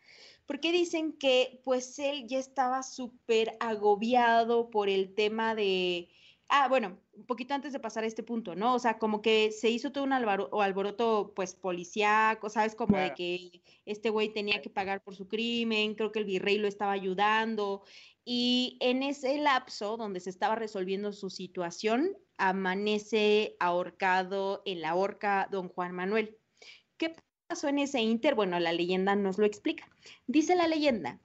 [0.47, 6.09] Porque dicen que pues él ya estaba súper agobiado por el tema de...
[6.49, 8.75] Ah, bueno, un poquito antes de pasar a este punto, ¿no?
[8.75, 12.75] O sea, como que se hizo todo un alboroto, pues, policíaco, ¿sabes?
[12.75, 16.59] Como de que este güey tenía que pagar por su crimen, creo que el virrey
[16.59, 17.83] lo estaba ayudando,
[18.25, 25.49] y en ese lapso donde se estaba resolviendo su situación, amanece ahorcado en la horca
[25.51, 26.39] don Juan Manuel.
[26.97, 27.15] ¿Qué
[27.47, 28.35] pasó en ese inter?
[28.35, 29.89] Bueno, la leyenda nos lo explica.
[30.27, 31.21] Dice la leyenda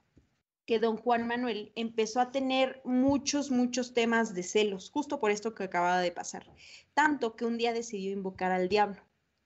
[0.66, 5.54] que don Juan Manuel empezó a tener muchos, muchos temas de celos, justo por esto
[5.54, 6.46] que acababa de pasar.
[6.94, 9.02] Tanto que un día decidió invocar al diablo,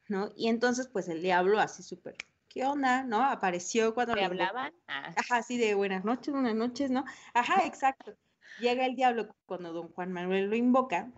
[0.09, 0.33] ¿no?
[0.37, 2.17] Y entonces, pues el diablo, así súper
[2.55, 3.03] ¿qué onda?
[3.03, 3.23] ¿No?
[3.23, 4.15] Apareció cuando...
[4.15, 4.73] ¿Le hablaban?
[4.87, 5.13] Ah.
[5.17, 7.05] Ajá, sí, de buenas noches, buenas noches, ¿no?
[7.35, 8.15] Ajá, exacto.
[8.61, 11.13] Llega el diablo cuando don Juan Manuel lo invoca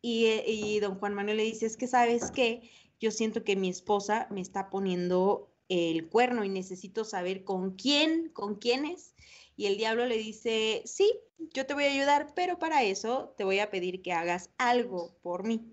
[0.00, 3.68] y, y don Juan Manuel le dice, es que sabes qué, yo siento que mi
[3.68, 9.14] esposa me está poniendo el cuerno y necesito saber con quién, con quiénes.
[9.56, 11.12] Y el diablo le dice, sí,
[11.52, 15.16] yo te voy a ayudar, pero para eso te voy a pedir que hagas algo
[15.22, 15.64] por mí.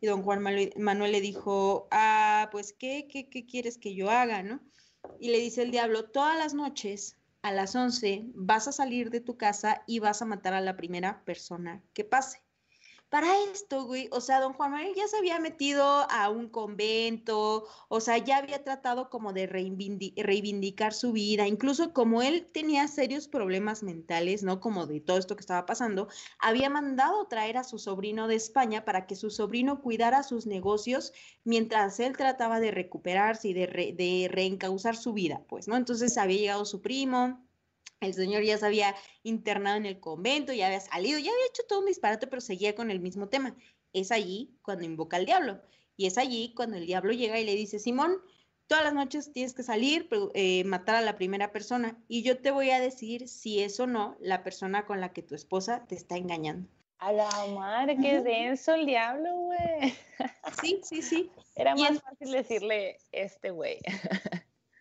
[0.00, 4.42] Y don Juan Manuel le dijo, ah, pues, ¿qué, qué, qué quieres que yo haga,
[4.42, 4.60] no?
[5.20, 9.20] Y le dice el diablo, todas las noches a las 11 vas a salir de
[9.20, 12.45] tu casa y vas a matar a la primera persona que pase
[13.08, 17.66] para esto, güey, o sea, don Juan Manuel ya se había metido a un convento,
[17.88, 23.28] o sea, ya había tratado como de reivindicar su vida, incluso como él tenía serios
[23.28, 24.60] problemas mentales, ¿no?
[24.60, 28.84] Como de todo esto que estaba pasando, había mandado traer a su sobrino de España
[28.84, 31.12] para que su sobrino cuidara sus negocios
[31.44, 35.76] mientras él trataba de recuperarse y de, de reencauzar su vida, pues, ¿no?
[35.76, 37.45] Entonces había llegado su primo,
[38.00, 41.62] el señor ya se había internado en el convento, ya había salido, ya había hecho
[41.68, 43.56] todo un disparate, pero seguía con el mismo tema.
[43.92, 45.60] es allí cuando invoca al diablo.
[45.96, 48.18] Y es allí cuando el diablo llega y le dice, Simón,
[48.66, 52.50] todas las noches tienes que salir, eh, matar a la primera persona y yo te
[52.50, 55.94] voy a decir si es o no la persona con la que tu esposa te
[55.94, 56.68] está engañando.
[56.98, 59.94] A la madre, qué denso el diablo, güey.
[60.62, 61.30] Sí, sí, sí.
[61.54, 63.78] Era más fácil decirle este güey.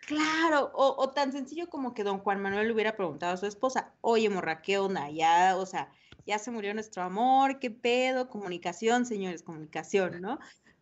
[0.08, 3.94] Claro, o, tan sencillo como que don Juan Manuel le hubiera preguntado a su esposa,
[4.02, 5.10] oye, morra, ¿qué onda?
[5.10, 5.92] Ya, o sea,
[6.26, 8.30] ya se murió nuestro amor, ¿qué pedo?
[8.30, 10.40] Comunicación, señores, comunicación, ¿no?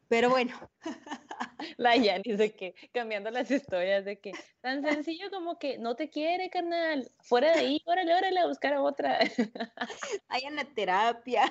[0.10, 0.54] Pero bueno.
[1.78, 4.32] La Yanis de que, cambiando las historias, de que
[4.62, 8.74] tan sencillo como que no te quiere, carnal, fuera de ahí, órale, órale a buscar
[8.74, 9.20] a otra.
[10.28, 11.44] Hay una terapia.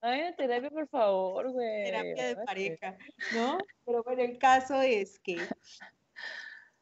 [0.00, 1.84] Hay una terapia, por favor, güey.
[1.84, 2.98] Terapia de pareja,
[3.34, 3.58] ¿no?
[3.84, 5.38] Pero bueno, el caso es que,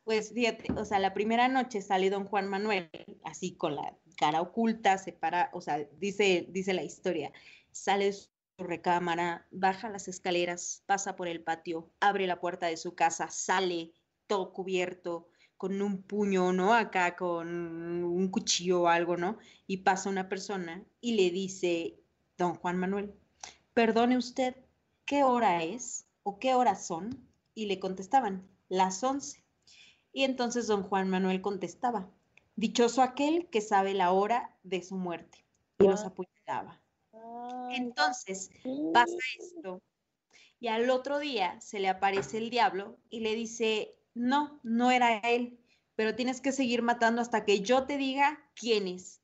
[0.09, 2.89] pues fíjate, o sea, la primera noche sale don Juan Manuel,
[3.25, 7.31] así con la cara oculta, se para, o sea, dice, dice la historia,
[7.73, 8.15] sale
[8.57, 13.93] recámara, baja las escaleras, pasa por el patio, abre la puerta de su casa, sale
[14.27, 16.73] todo cubierto, con un puño, ¿no?
[16.73, 17.47] Acá con
[18.03, 19.37] un cuchillo o algo, ¿no?
[19.67, 22.01] Y pasa una persona y le dice,
[22.39, 23.13] don Juan Manuel,
[23.75, 24.57] perdone usted,
[25.05, 27.29] ¿qué hora es o qué horas son?
[27.55, 29.45] Y le contestaban, las once.
[30.19, 32.11] Y entonces don Juan Manuel contestaba,
[32.57, 35.45] dichoso aquel que sabe la hora de su muerte.
[35.79, 36.83] Y los apuñalaba.
[37.71, 38.51] Entonces
[38.93, 39.81] pasa esto
[40.59, 45.19] y al otro día se le aparece el diablo y le dice, no, no era
[45.19, 45.57] él,
[45.95, 49.21] pero tienes que seguir matando hasta que yo te diga quién es.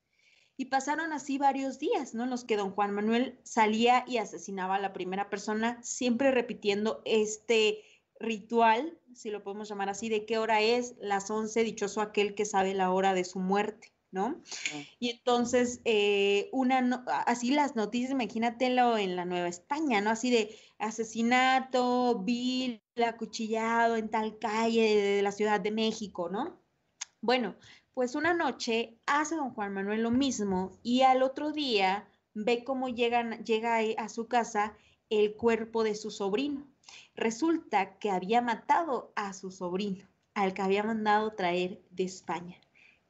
[0.55, 2.23] Y pasaron así varios días, ¿no?
[2.23, 7.01] En los que don Juan Manuel salía y asesinaba a la primera persona, siempre repitiendo
[7.03, 7.83] este
[8.25, 12.45] ritual, si lo podemos llamar así, de qué hora es, las once, dichoso aquel que
[12.45, 13.95] sabe la hora de su muerte.
[14.11, 14.41] ¿no?
[14.97, 20.09] Y entonces, eh, una, así las noticias, imagínatelo en la Nueva España, ¿no?
[20.09, 26.61] Así de asesinato, vil, acuchillado en tal calle de la Ciudad de México, ¿no?
[27.19, 27.57] Bueno,
[27.93, 32.87] pues una noche hace don Juan Manuel lo mismo y al otro día ve cómo
[32.87, 34.77] llegan, llega a su casa
[35.09, 36.67] el cuerpo de su sobrino.
[37.15, 42.59] Resulta que había matado a su sobrino, al que había mandado traer de España.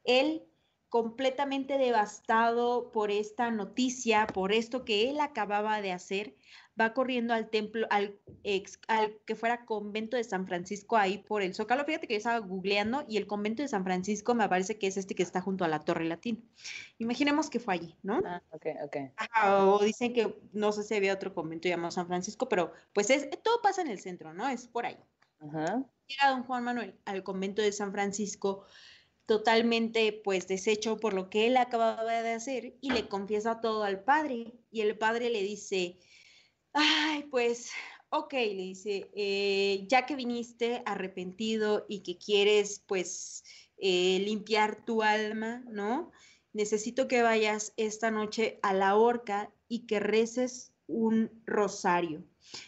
[0.04, 0.44] Él
[0.90, 6.38] completamente devastado por esta noticia, por esto que él acababa de hacer,
[6.80, 11.42] va corriendo al templo, al, ex, al que fuera convento de San Francisco ahí por
[11.42, 11.86] el Zócalo.
[11.86, 14.98] Fíjate que yo estaba googleando y el convento de San Francisco me parece que es
[14.98, 16.40] este que está junto a la Torre Latina.
[16.98, 18.22] Imaginemos que fue allí, ¿no?
[18.26, 18.98] Ah, ok, ok.
[19.46, 23.30] o dicen que no sé si había otro convento llamado San Francisco, pero pues es,
[23.42, 24.48] todo pasa en el centro, ¿no?
[24.48, 24.98] Es por ahí.
[25.40, 25.84] Ajá.
[26.08, 28.66] Llega don Juan Manuel al convento de San Francisco
[29.26, 34.04] totalmente pues deshecho por lo que él acababa de hacer y le confiesa todo al
[34.04, 35.98] padre y el padre le dice,
[36.76, 37.72] ay, pues,
[38.10, 43.44] ok, le dice, eh, ya que viniste arrepentido y que quieres pues
[43.78, 46.12] eh, limpiar tu alma, ¿no?
[46.54, 52.24] Necesito que vayas esta noche a la horca y que reces un rosario.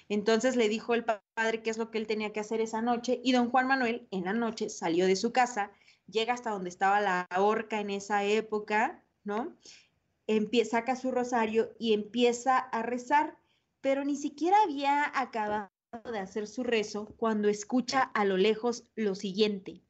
[0.09, 3.21] Entonces le dijo el padre qué es lo que él tenía que hacer esa noche
[3.23, 5.71] y don Juan Manuel en la noche salió de su casa
[6.07, 9.55] llega hasta donde estaba la horca en esa época, ¿no?
[10.25, 13.37] Empieza, saca su rosario y empieza a rezar,
[13.87, 15.69] pero ni siquiera había acabado
[16.11, 19.81] de hacer su rezo cuando escucha a lo lejos lo siguiente.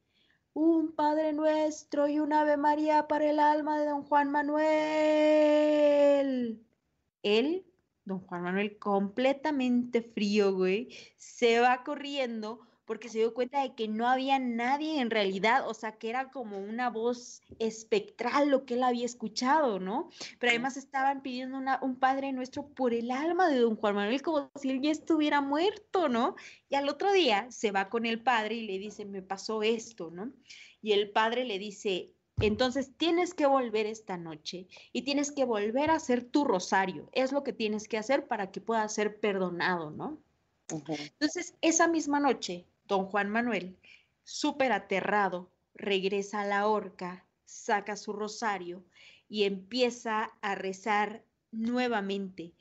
[0.52, 4.64] Un Padre Nuestro y un Ave María para el alma de don Juan Manuel.
[7.24, 7.66] Él,
[8.04, 13.86] don Juan Manuel, completamente frío, güey, se va corriendo porque se dio cuenta de que
[13.86, 18.74] no había nadie en realidad, o sea, que era como una voz espectral lo que
[18.74, 20.08] él había escuchado, ¿no?
[20.38, 24.50] Pero además estaban pidiendo un Padre Nuestro por el alma de don Juan Manuel, como
[24.56, 26.34] si él ya estuviera muerto, ¿no?
[26.70, 30.10] Y al otro día se va con el padre y le dice, me pasó esto,
[30.10, 30.32] ¿no?
[30.80, 35.90] Y el padre le dice, entonces tienes que volver esta noche y tienes que volver
[35.90, 37.10] a hacer tu rosario.
[37.12, 40.18] Es lo que tienes que hacer para que puedas ser perdonado, ¿no?
[40.70, 43.78] Entonces, esa misma noche, Don Juan Manuel,
[44.24, 48.84] súper aterrado, regresa a la horca, saca su rosario
[49.28, 51.22] y empieza a rezar
[51.52, 52.54] nuevamente.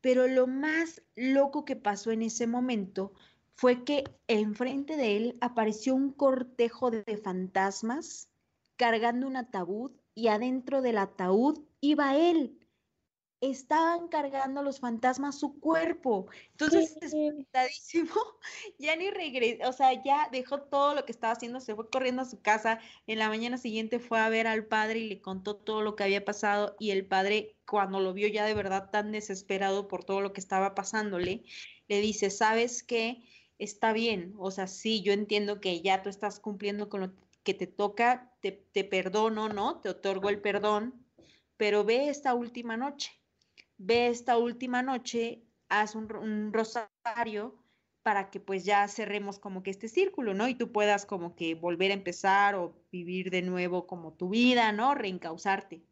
[0.00, 3.12] Pero lo más loco que pasó en ese momento
[3.54, 8.28] fue que enfrente de él apareció un cortejo de fantasmas
[8.76, 12.58] cargando un ataúd y adentro del ataúd iba él.
[13.50, 16.26] Estaban cargando los fantasmas su cuerpo.
[16.52, 18.14] Entonces, espantadísimo,
[18.78, 22.22] ya ni regresó, o sea, ya dejó todo lo que estaba haciendo, se fue corriendo
[22.22, 22.78] a su casa.
[23.06, 26.04] En la mañana siguiente fue a ver al padre y le contó todo lo que
[26.04, 30.20] había pasado y el padre, cuando lo vio ya de verdad tan desesperado por todo
[30.20, 31.44] lo que estaba pasándole,
[31.88, 33.24] le dice, ¿sabes qué?
[33.58, 37.54] Está bien, o sea, sí, yo entiendo que ya tú estás cumpliendo con lo que
[37.54, 39.80] te toca, te, te perdono, ¿no?
[39.80, 41.04] Te otorgo el perdón,
[41.56, 43.12] pero ve esta última noche
[43.78, 47.56] ve esta última noche, haz un, ro- un rosario
[48.02, 50.46] para que pues ya cerremos como que este círculo, ¿no?
[50.48, 54.72] Y tú puedas como que volver a empezar o vivir de nuevo como tu vida,
[54.72, 54.94] ¿no?
[54.94, 55.82] Reencauzarte.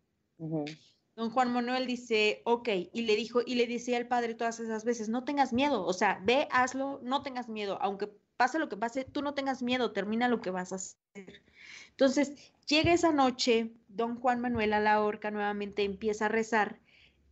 [1.14, 4.84] Don Juan Manuel dice, ok, y le dijo, y le decía al padre todas esas
[4.84, 8.76] veces, no tengas miedo, o sea, ve, hazlo, no tengas miedo, aunque pase lo que
[8.78, 11.42] pase, tú no tengas miedo, termina lo que vas a hacer.
[11.90, 16.80] Entonces, llega esa noche, don Juan Manuel a la horca nuevamente empieza a rezar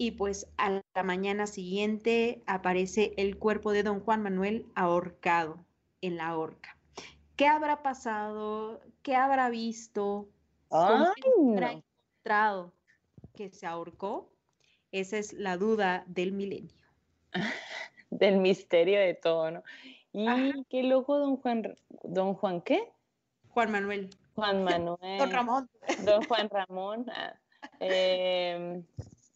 [0.00, 5.58] y pues a la mañana siguiente aparece el cuerpo de don Juan Manuel ahorcado
[6.00, 6.78] en la horca.
[7.36, 8.80] ¿Qué habrá pasado?
[9.02, 10.30] ¿Qué habrá visto?
[10.68, 12.72] ¿Con Ay, quién habrá encontrado
[13.34, 14.32] que se ahorcó?
[14.90, 16.82] Esa es la duda del milenio.
[18.08, 19.62] Del misterio de todo, ¿no?
[20.14, 20.52] Y Ajá.
[20.70, 22.90] qué loco, don Juan, don Juan, ¿qué?
[23.50, 24.08] Juan Manuel.
[24.34, 25.18] Juan Manuel.
[25.18, 25.70] Don Ramón.
[26.06, 27.06] Don Juan Ramón.
[27.10, 27.34] ah,
[27.80, 28.82] em,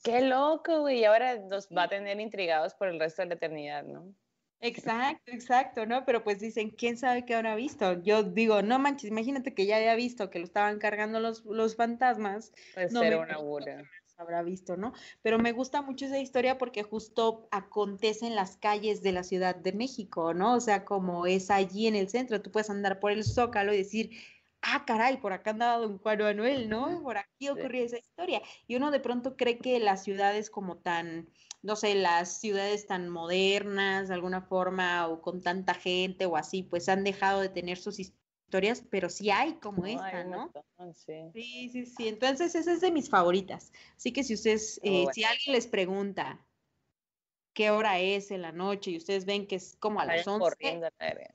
[0.05, 1.01] qué loco, güey.
[1.01, 4.15] Y ahora nos va a tener intrigados por el resto de la eternidad, ¿no?
[4.61, 6.07] Exacto, exacto, ¿no?
[6.07, 8.01] Pero pues dicen, ¿quién sabe qué habrá visto?
[8.03, 11.77] Yo digo, no manches, imagínate que ya había visto que lo estaban cargando los, los
[11.77, 13.91] fantasmas, Puede No ser una burla.
[14.17, 14.93] habrá visto, ¿no?
[15.23, 19.55] Pero me gusta mucho esa historia porque justo acontece en las calles de la Ciudad
[19.57, 20.55] de México, ¿no?
[20.55, 23.79] O sea, como es allí en el centro, tú puedes andar por el Zócalo y
[23.79, 24.13] decir,
[24.65, 27.03] ah, caray, por acá andaba don Juan Manuel, ¿no?
[27.03, 28.43] Por aquí ocurrió esa historia.
[28.67, 31.29] Y uno de pronto cree que las ciudades como tan,
[31.63, 36.63] no sé, las ciudades tan modernas de alguna forma o con tanta gente o así,
[36.63, 40.39] pues han dejado de tener sus historias, pero sí hay como No, esta, ¿no?
[40.39, 41.31] montón, sí.
[41.33, 42.09] Sí, sí, sí.
[42.09, 43.73] Entonces, esa es de mis favoritas.
[43.97, 45.13] Así que si ustedes, eh, bueno.
[45.13, 46.47] si alguien les pregunta
[47.55, 50.43] qué hora es en la noche y ustedes ven que es como a las Vayan
[50.43, 50.89] 11, corriendo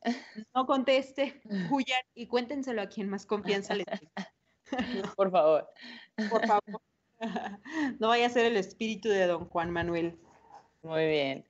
[0.53, 1.41] no conteste,
[1.71, 5.15] huyan y cuéntenselo a quien más confianza les tenga.
[5.15, 5.67] Por favor.
[6.29, 6.81] Por favor.
[7.99, 10.17] No vaya a ser el espíritu de don Juan Manuel.
[10.83, 11.45] Muy bien.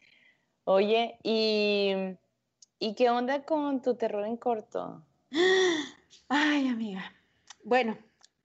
[0.63, 1.93] Oye, ¿y,
[2.79, 5.05] ¿y qué onda con tu terror en corto?
[6.27, 7.13] Ay, amiga.
[7.63, 7.99] Bueno,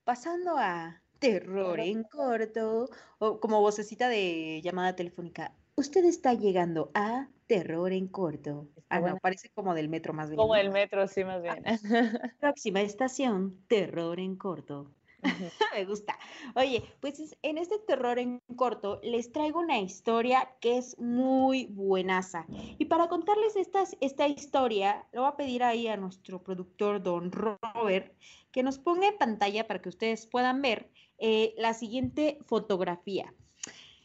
[0.05, 5.55] pasando a terror en corto, o como vocecita de llamada telefónica.
[5.77, 8.69] Usted está llegando a terror en corto.
[8.77, 9.19] Está Ah, no, buena.
[9.21, 10.37] parece como del metro más bien.
[10.37, 10.61] Como ¿no?
[10.61, 11.65] el metro, sí, más bien.
[12.41, 14.91] Próxima estación, terror en corto.
[15.75, 16.17] Me gusta.
[16.55, 21.67] Oye, pues es- en este terror en corto les traigo una historia que es muy
[21.67, 22.47] buenaza.
[22.79, 27.33] Y para contarles estas, esta historia, le voy a pedir ahí a nuestro productor, don
[27.33, 28.13] Robert,
[28.53, 33.33] que nos ponga en pantalla para que ustedes puedan ver eh, la siguiente fotografía.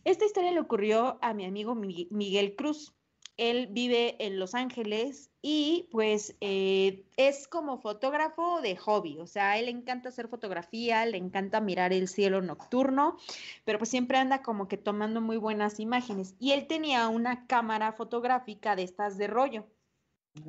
[0.04, 2.94] Esta historia le ocurrió a mi amigo Mi- Miguel Cruz.
[3.38, 9.52] Él vive en Los Ángeles y pues eh, es como fotógrafo de hobby, o sea,
[9.52, 13.16] a él le encanta hacer fotografía, le encanta mirar el cielo nocturno,
[13.64, 16.36] pero pues siempre anda como que tomando muy buenas imágenes.
[16.38, 19.68] Y él tenía una cámara fotográfica de estas de rollo.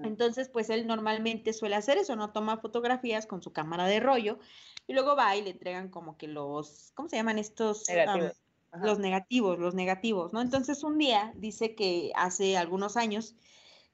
[0.02, 4.38] Entonces, pues él normalmente suele hacer eso, no toma fotografías con su cámara de rollo
[4.86, 7.88] y luego va y le entregan como que los, ¿cómo se llaman estos?
[8.72, 8.86] Ajá.
[8.86, 10.40] los negativos, los negativos, ¿no?
[10.40, 13.34] Entonces un día dice que hace algunos años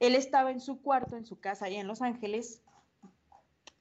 [0.00, 2.62] él estaba en su cuarto, en su casa allá en Los Ángeles,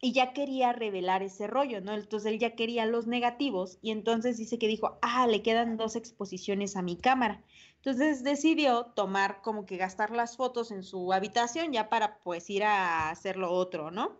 [0.01, 1.93] y ya quería revelar ese rollo, ¿no?
[1.93, 5.95] Entonces él ya quería los negativos y entonces dice que dijo, ah, le quedan dos
[5.95, 7.43] exposiciones a mi cámara.
[7.77, 12.63] Entonces decidió tomar como que gastar las fotos en su habitación ya para pues ir
[12.63, 14.19] a hacer lo otro, ¿no?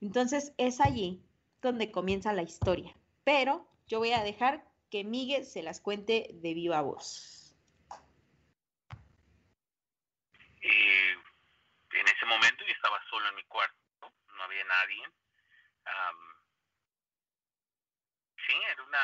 [0.00, 1.22] Entonces es allí
[1.60, 4.64] donde comienza la historia, pero yo voy a dejar
[4.94, 7.52] que Miguel se las cuente de viva voz.
[10.62, 13.74] En ese momento yo estaba solo en mi cuarto,
[14.36, 15.02] no había nadie.
[15.84, 16.16] Am,
[18.46, 18.98] sí, era una,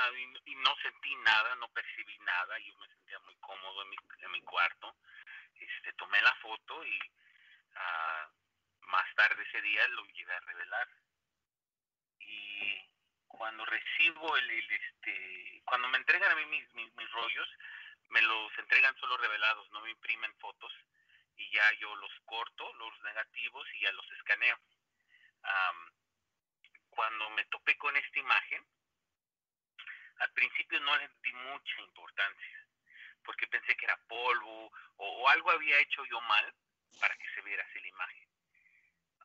[0.46, 4.30] y, no sentí nada, no percibí nada, yo me sentía muy cómodo en mi, en
[4.30, 4.94] mi cuarto.
[5.56, 7.00] Este, tomé la foto y
[7.74, 8.30] ah,
[8.82, 10.88] más tarde ese día lo llegué a revelar.
[12.20, 12.90] Y
[13.30, 17.48] cuando recibo el, este, cuando me entregan a mí mis, mis, mis rollos,
[18.08, 20.72] me los entregan solo revelados, no me imprimen fotos
[21.36, 24.58] y ya yo los corto, los negativos, y ya los escaneo.
[25.42, 25.92] Am,
[26.90, 28.66] cuando me topé con esta imagen,
[30.18, 32.66] al principio no le di mucha importancia.
[33.24, 36.54] porque pensé que era polvo o, o algo había hecho yo mal
[36.98, 38.28] para que se viera así la imagen.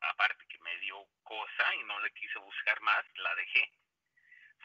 [0.02, 3.72] Aparte que me dio cosa y no le quise buscar más, la dejé.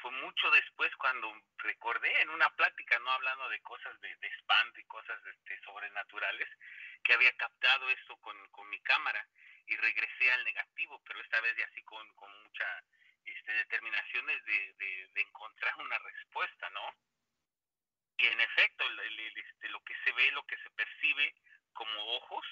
[0.03, 4.81] Fue mucho después cuando recordé en una plática, no hablando de cosas de, de espanto
[4.81, 6.49] y cosas este, sobrenaturales,
[7.03, 9.27] que había captado esto con, con mi cámara
[9.67, 12.85] y regresé al negativo, pero esta vez ya así con, con mucha
[13.25, 14.41] este, determinación de,
[15.13, 16.95] de, encontrar una respuesta, ¿no?
[18.17, 18.85] Y en efecto,
[19.37, 21.35] este, lo que se ve, lo que se percibe
[21.73, 22.47] como ojos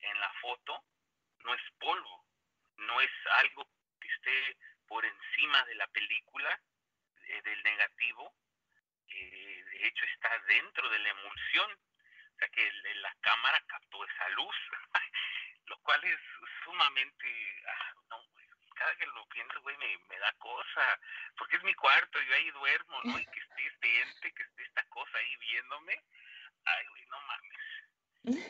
[0.00, 0.84] en la foto,
[1.44, 2.26] no es polvo,
[2.76, 3.66] no es algo
[4.00, 4.56] que esté
[4.94, 6.60] por encima de la película,
[7.26, 8.32] eh, del negativo,
[9.08, 14.04] eh, de hecho está dentro de la emulsión, o sea que el- la cámara captó
[14.04, 14.54] esa luz,
[15.66, 16.20] lo cual es
[16.62, 17.26] sumamente,
[17.66, 21.00] ah, no, güey, cada que lo pienso, güey, me, me da cosa,
[21.38, 23.18] porque es mi cuarto, yo ahí duermo, ¿no?
[23.18, 26.04] Y que esté este ente, que esté esta cosa ahí viéndome,
[26.66, 28.44] ay, güey, no mames.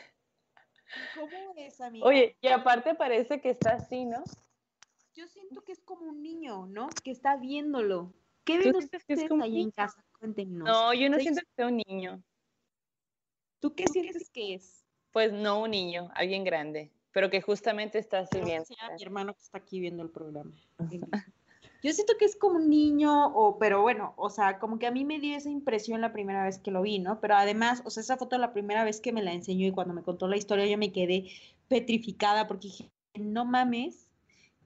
[1.15, 2.05] ¿Cómo es, amiga?
[2.05, 4.23] Oye, y aparte parece que está así, ¿no?
[5.15, 6.89] Yo siento que es como un niño, ¿no?
[7.03, 8.13] Que está viéndolo.
[8.43, 10.03] ¿Qué ¿Tú ven sientes que es ustedes como ahí en casa?
[10.19, 10.67] Cuéntenos.
[10.67, 12.21] No, yo no siento que sea un niño.
[13.59, 14.85] ¿Tú qué sientes que es?
[15.11, 19.57] Pues no un niño, alguien grande, pero que justamente está sea mi hermano que está
[19.57, 20.51] aquí viendo el programa.
[21.81, 24.91] Yo siento que es como un niño, o, pero bueno, o sea, como que a
[24.91, 27.21] mí me dio esa impresión la primera vez que lo vi, ¿no?
[27.21, 29.93] Pero además, o sea, esa foto la primera vez que me la enseñó y cuando
[29.93, 31.29] me contó la historia yo me quedé
[31.67, 34.04] petrificada porque dije, no mames,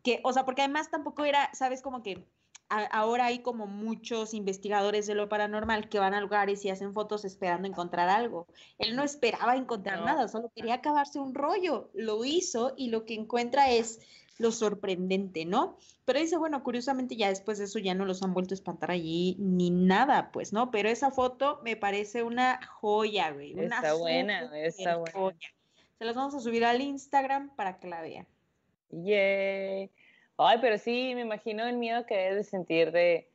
[0.04, 2.26] que, o sea, porque además tampoco era, sabes, como que
[2.70, 6.94] a- ahora hay como muchos investigadores de lo paranormal que van a lugares y hacen
[6.94, 8.46] fotos esperando encontrar algo.
[8.78, 10.06] Él no esperaba encontrar No.
[10.06, 11.90] nada, solo quería acabarse un rollo.
[11.94, 14.00] Lo hizo y lo que encuentra es
[14.38, 15.78] lo sorprendente, ¿no?
[16.06, 18.92] Pero dice, bueno, curiosamente ya después de eso ya no los han vuelto a espantar
[18.92, 20.72] allí ni nada, pues, ¿no?
[20.72, 23.54] Pero esa foto me parece una joya, güey.
[23.56, 25.12] Una Está buena, está buena.
[25.20, 25.50] joya.
[25.98, 28.28] Se las vamos a subir al Instagram para que la vean.
[28.92, 29.92] Yay.
[30.38, 33.30] Ay, pero sí, me imagino el miedo que debes de sentir de,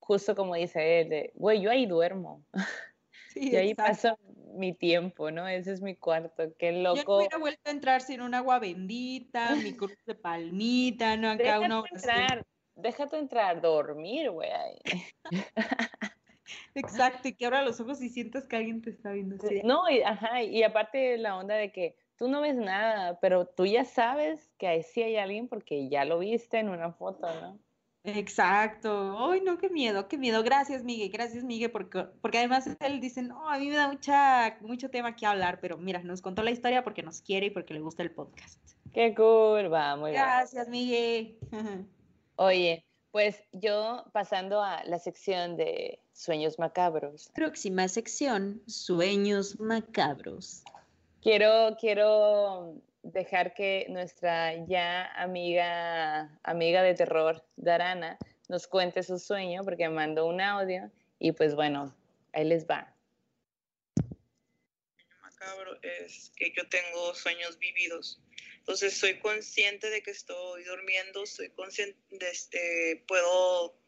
[0.00, 2.44] justo como dice él, de, güey, yo ahí duermo.
[3.28, 3.92] Sí, Y ahí exacto.
[3.92, 4.18] paso
[4.54, 5.46] mi tiempo, ¿no?
[5.46, 6.54] Ese es mi cuarto.
[6.58, 7.18] Qué Yo no loco.
[7.18, 11.32] hubiera vuelto a entrar sin un agua bendita, mi cruz de palmita, ¿no?
[11.32, 14.50] Acá Déjate una entrar, déjate entrar, dormir, güey.
[16.74, 19.88] Exacto, y que abra los ojos y sientas que alguien te está viendo de, No,
[19.90, 23.84] y, ajá, y aparte la onda de que tú no ves nada, pero tú ya
[23.84, 27.58] sabes que ahí sí hay alguien porque ya lo viste en una foto, ¿no?
[28.04, 29.16] Exacto.
[29.30, 30.42] Ay, no, qué miedo, qué miedo.
[30.42, 31.10] Gracias, Miguel.
[31.10, 35.14] Gracias, Miguel, porque, porque además él dice, no, a mí me da mucha, mucho tema
[35.14, 38.02] que hablar, pero mira, nos contó la historia porque nos quiere y porque le gusta
[38.02, 38.58] el podcast.
[38.92, 40.22] Qué cool, va, muy bien.
[40.22, 41.38] Gracias, Miguel.
[42.36, 50.62] Oye, pues yo pasando a la sección de sueños macabros, Próxima sección, sueños macabros.
[51.28, 58.18] Quiero, quiero dejar que nuestra ya amiga, amiga de terror, Darana,
[58.48, 61.94] nos cuente su sueño porque mandó un audio y pues bueno,
[62.32, 62.94] ahí les va.
[65.20, 68.20] macabro es que yo tengo sueños vividos.
[68.60, 73.78] Entonces soy consciente de que estoy durmiendo, soy consciente este, puedo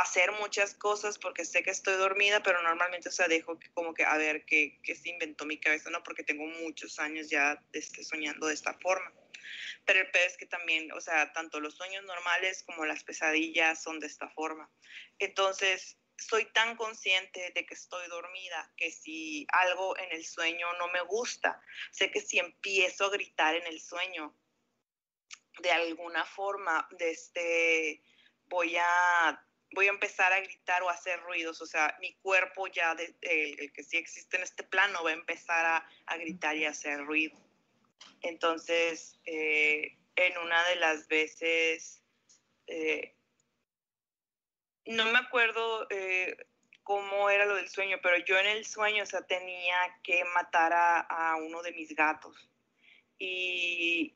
[0.00, 3.94] hacer muchas cosas porque sé que estoy dormida, pero normalmente, o sea, dejo que como
[3.94, 6.02] que a ver qué, se inventó mi cabeza, ¿no?
[6.02, 9.12] Porque tengo muchos años ya este, soñando de esta forma.
[9.84, 13.82] Pero el peor es que también, o sea, tanto los sueños normales como las pesadillas
[13.82, 14.70] son de esta forma.
[15.18, 20.88] Entonces, soy tan consciente de que estoy dormida que si algo en el sueño no
[20.88, 24.34] me gusta, sé que si empiezo a gritar en el sueño,
[25.60, 28.02] de alguna forma, de este,
[28.46, 29.44] voy a
[29.74, 33.14] voy a empezar a gritar o a hacer ruidos, o sea, mi cuerpo ya, de,
[33.22, 36.64] el, el, que sí existe en este plano, va a empezar a, a gritar y
[36.64, 37.38] a hacer ruido.
[38.22, 42.02] Entonces, eh, en una de las veces,
[42.66, 43.14] eh,
[44.86, 46.36] no me acuerdo eh,
[46.82, 50.72] cómo era lo del sueño, pero yo en el sueño, o sea, tenía que matar
[50.72, 52.50] a, a uno de mis gatos.
[53.18, 54.14] Y,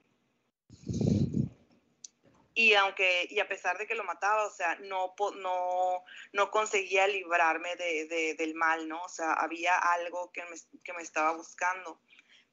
[2.54, 7.06] y aunque, y a pesar de que lo mataba, o sea, no, no, no conseguía
[7.06, 9.02] librarme de, de, del mal, ¿no?
[9.02, 12.00] O sea, había algo que me, que me estaba buscando.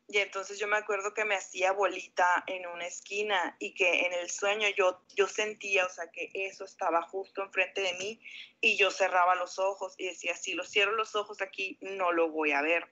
[0.07, 4.13] Y entonces yo me acuerdo que me hacía bolita en una esquina y que en
[4.13, 8.19] el sueño yo, yo sentía, o sea, que eso estaba justo enfrente de mí
[8.59, 12.31] y yo cerraba los ojos y decía, si lo cierro los ojos aquí, no lo
[12.31, 12.87] voy a ver.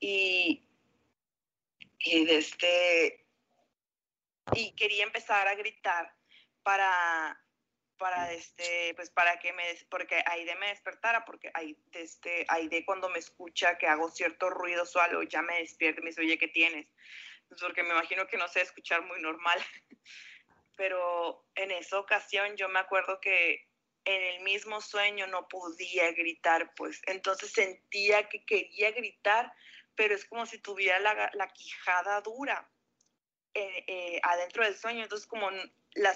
[0.00, 0.64] Y,
[2.00, 3.24] y, este,
[4.54, 6.12] y quería empezar a gritar
[6.62, 7.40] para,
[7.96, 13.08] para este, pues para que me, porque Aide me despertara, porque Aide, este, Aide cuando
[13.08, 16.38] me escucha que hago cierto ruido o algo, ya me despierta y me dice, oye,
[16.38, 16.88] ¿qué tienes?
[17.48, 19.58] Pues porque me imagino que no sé escuchar muy normal.
[20.76, 23.68] Pero en esa ocasión yo me acuerdo que
[24.04, 29.52] en el mismo sueño no podía gritar, pues entonces sentía que quería gritar,
[29.94, 32.68] pero es como si tuviera la, la quijada dura
[33.54, 35.50] eh, eh, adentro del sueño, entonces como
[35.94, 36.14] la,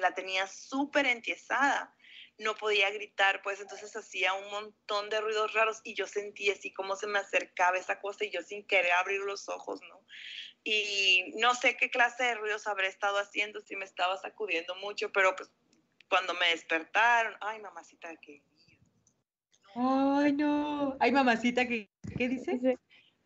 [0.00, 1.94] la tenía súper entiesada,
[2.38, 6.72] no podía gritar, pues entonces hacía un montón de ruidos raros y yo sentía así
[6.72, 10.04] como se me acercaba esa cosa y yo sin querer abrir los ojos, ¿no?
[10.62, 15.10] Y no sé qué clase de ruidos habré estado haciendo, si me estaba sacudiendo mucho,
[15.10, 15.50] pero pues
[16.08, 18.42] cuando me despertaron, ay mamacita que...
[19.74, 20.96] Ay, no.
[20.98, 22.78] Ay, mamacita, ¿qué, qué dice?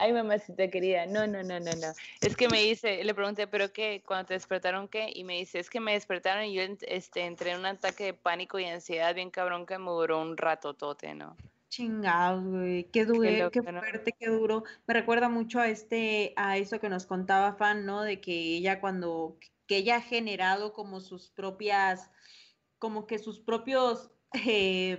[0.02, 1.92] Ay, mamacita querida, no, no, no, no, no.
[2.20, 4.02] Es que me dice, le pregunté, ¿pero qué?
[4.04, 5.12] Cuando te despertaron, ¿qué?
[5.14, 8.12] Y me dice, es que me despertaron y yo este, entré en un ataque de
[8.12, 11.36] pánico y ansiedad bien cabrón que me duró un rato tote, ¿no?
[11.68, 14.64] Chingados, güey, qué duro, qué, fuerte, qué duro.
[14.88, 18.02] Me recuerda mucho a este, a eso que nos contaba Fan, ¿no?
[18.02, 19.38] De que ella cuando,
[19.68, 22.10] que ella ha generado como sus propias,
[22.80, 24.10] como que sus propios
[24.48, 24.96] eh,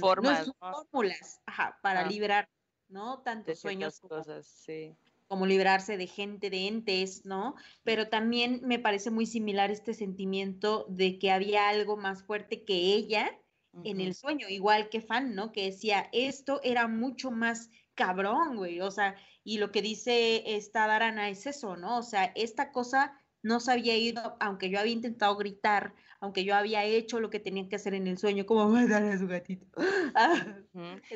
[0.00, 2.08] formas, fórmulas, ajá, para ah.
[2.08, 2.48] liberar
[2.88, 3.22] ¿no?
[3.22, 4.96] Tantos sueños cosas, sí.
[5.26, 7.54] como librarse de gente, de entes, ¿no?
[7.82, 12.94] Pero también me parece muy similar este sentimiento de que había algo más fuerte que
[12.94, 13.30] ella
[13.82, 15.50] en el sueño, igual que Fan, ¿no?
[15.50, 20.86] Que decía, esto era mucho más cabrón, güey, o sea, y lo que dice esta
[20.86, 21.98] Darana es eso, ¿no?
[21.98, 25.94] O sea, esta cosa no se había ido, aunque yo había intentado gritar,
[26.24, 29.18] aunque yo había hecho lo que tenía que hacer en el sueño, como matar a
[29.18, 29.66] su gatito.
[30.16, 30.58] Ah,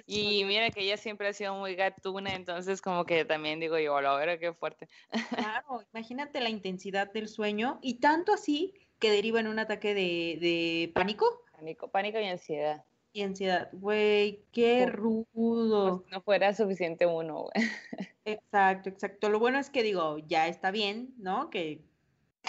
[0.06, 4.00] y mira que ella siempre ha sido muy gatuna, entonces como que también digo yo,
[4.00, 4.88] la verdad qué fuerte.
[5.62, 10.90] Claro, imagínate la intensidad del sueño y tanto así que deriva en un ataque de,
[10.94, 11.44] pánico.
[11.52, 12.84] Pánico, pánico y ansiedad.
[13.12, 16.00] Y ansiedad, güey, qué rudo.
[16.00, 17.52] Pues no fuera suficiente uno, güey.
[18.24, 19.30] Exacto, exacto.
[19.30, 21.48] Lo bueno es que digo, ya está bien, ¿no?
[21.48, 21.87] Que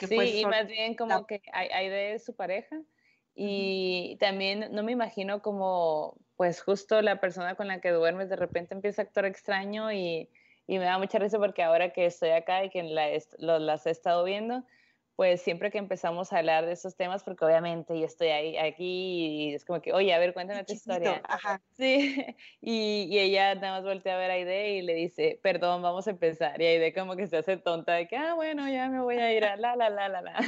[0.08, 2.82] sí, y más bien como que hay, de su pareja.
[3.36, 8.36] Y también no me imagino como pues justo la persona con la que duermes de
[8.36, 10.30] repente empieza a actuar extraño y,
[10.68, 13.08] y me da mucha risa porque ahora que estoy acá y que la,
[13.60, 14.64] las he estado viendo,
[15.20, 19.50] pues siempre que empezamos a hablar de esos temas, porque obviamente yo estoy ahí, aquí
[19.50, 21.22] y es como que, oye, a ver, cuéntame tu historia.
[21.28, 21.62] Ajá.
[21.78, 22.26] Sí,
[22.62, 26.08] y, y, ella nada más voltea a ver a Aide y le dice, perdón, vamos
[26.08, 26.62] a empezar.
[26.62, 29.34] Y Aide como que se hace tonta de que, ah, bueno, ya me voy a
[29.34, 30.40] ir a la, la, la, la, la.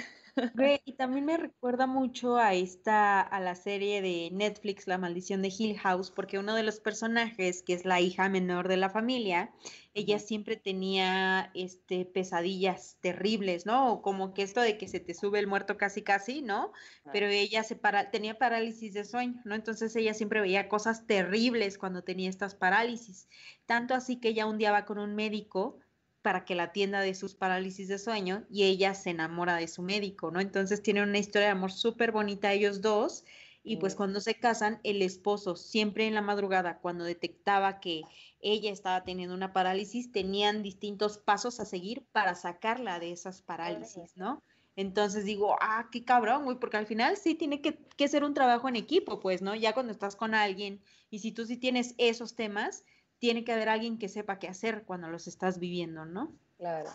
[0.86, 5.54] Y también me recuerda mucho a esta, a la serie de Netflix, La maldición de
[5.58, 9.54] Hill House, porque uno de los personajes, que es la hija menor de la familia,
[9.94, 13.92] ella siempre tenía este, pesadillas terribles, ¿no?
[13.92, 16.72] O como que esto de que se te sube el muerto casi casi, ¿no?
[17.12, 19.56] Pero ella se para, tenía parálisis de sueño, ¿no?
[19.56, 23.28] Entonces ella siempre veía cosas terribles cuando tenía estas parálisis.
[23.66, 25.80] Tanto así que ella un día va con un médico
[26.22, 29.82] para que la atienda de sus parálisis de sueño y ella se enamora de su
[29.82, 30.40] médico, ¿no?
[30.40, 33.24] Entonces tienen una historia de amor súper bonita ellos dos
[33.64, 38.02] y pues cuando se casan, el esposo siempre en la madrugada, cuando detectaba que
[38.40, 44.18] ella estaba teniendo una parálisis, tenían distintos pasos a seguir para sacarla de esas parálisis,
[44.18, 44.42] ¿no?
[44.76, 48.34] Entonces digo, ah, qué cabrón, güey, porque al final sí tiene que, que ser un
[48.34, 49.54] trabajo en equipo, pues, ¿no?
[49.54, 52.84] Ya cuando estás con alguien y si tú sí tienes esos temas,
[53.22, 56.34] tiene que haber alguien que sepa qué hacer cuando los estás viviendo, ¿no?
[56.58, 56.90] Claro.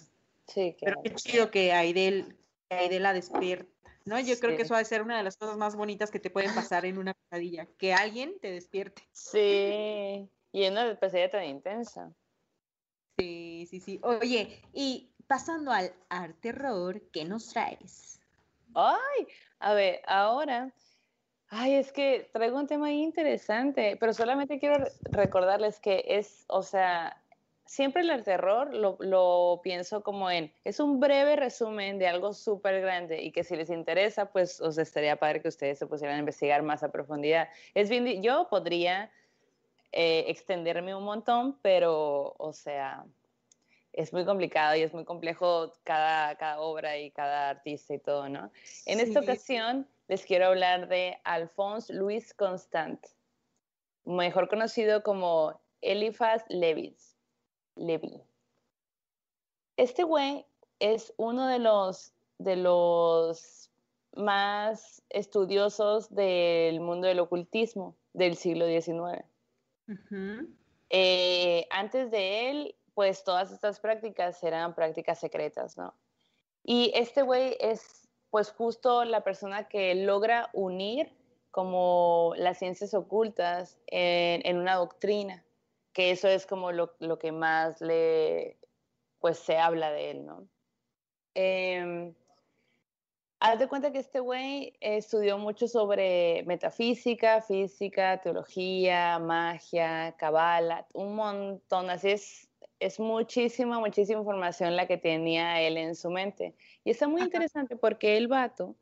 [0.48, 1.00] Sí, claro.
[1.00, 2.36] Pero qué chido que Aidel,
[2.68, 3.70] Aidel la despierta,
[4.04, 4.18] ¿no?
[4.18, 6.28] Yo creo que eso va a ser una de las cosas más bonitas que te
[6.28, 9.04] pueden pasar en una pesadilla, que alguien te despierte.
[9.12, 12.12] Sí, y una pesadilla tan intensa.
[13.16, 14.00] Sí, sí, sí.
[14.02, 18.20] Oye, y pasando al arte terror, ¿qué nos traes?
[18.74, 19.28] Ay,
[19.60, 20.74] a ver, ahora
[21.58, 27.22] Ay, es que traigo un tema interesante, pero solamente quiero recordarles que es, o sea,
[27.64, 32.82] siempre el terror lo, lo, pienso como en, es un breve resumen de algo súper
[32.82, 36.18] grande y que si les interesa, pues os estaría padre que ustedes se pusieran a
[36.18, 37.48] investigar más a profundidad.
[37.72, 39.10] Es bien, yo podría
[39.92, 43.06] eh, extenderme un montón, pero, o sea,
[43.94, 48.28] es muy complicado y es muy complejo cada, cada obra y cada artista y todo,
[48.28, 48.52] ¿no?
[48.84, 53.04] En esta ocasión les quiero hablar de Alphonse Louis Constant,
[54.04, 57.16] mejor conocido como Eliphas Levis.
[57.76, 58.22] Levy.
[59.76, 60.46] Este güey
[60.78, 63.70] es uno de los, de los
[64.14, 69.24] más estudiosos del mundo del ocultismo del siglo XIX.
[70.88, 75.94] Eh, antes de él, pues todas estas prácticas eran prácticas secretas, ¿no?
[76.64, 78.05] Y este güey es
[78.36, 81.10] pues justo la persona que logra unir
[81.50, 85.42] como las ciencias ocultas en, en una doctrina,
[85.94, 88.58] que eso es como lo, lo, que más le,
[89.20, 90.46] pues se habla de él, ¿no?
[91.34, 92.12] Eh,
[93.40, 101.16] haz de cuenta que este güey estudió mucho sobre metafísica, física, teología, magia, cabala, un
[101.16, 102.45] montón, así es,
[102.80, 106.54] es muchísima, muchísima información la que tenía él en su mente.
[106.84, 108.76] Y está muy interesante porque el vato,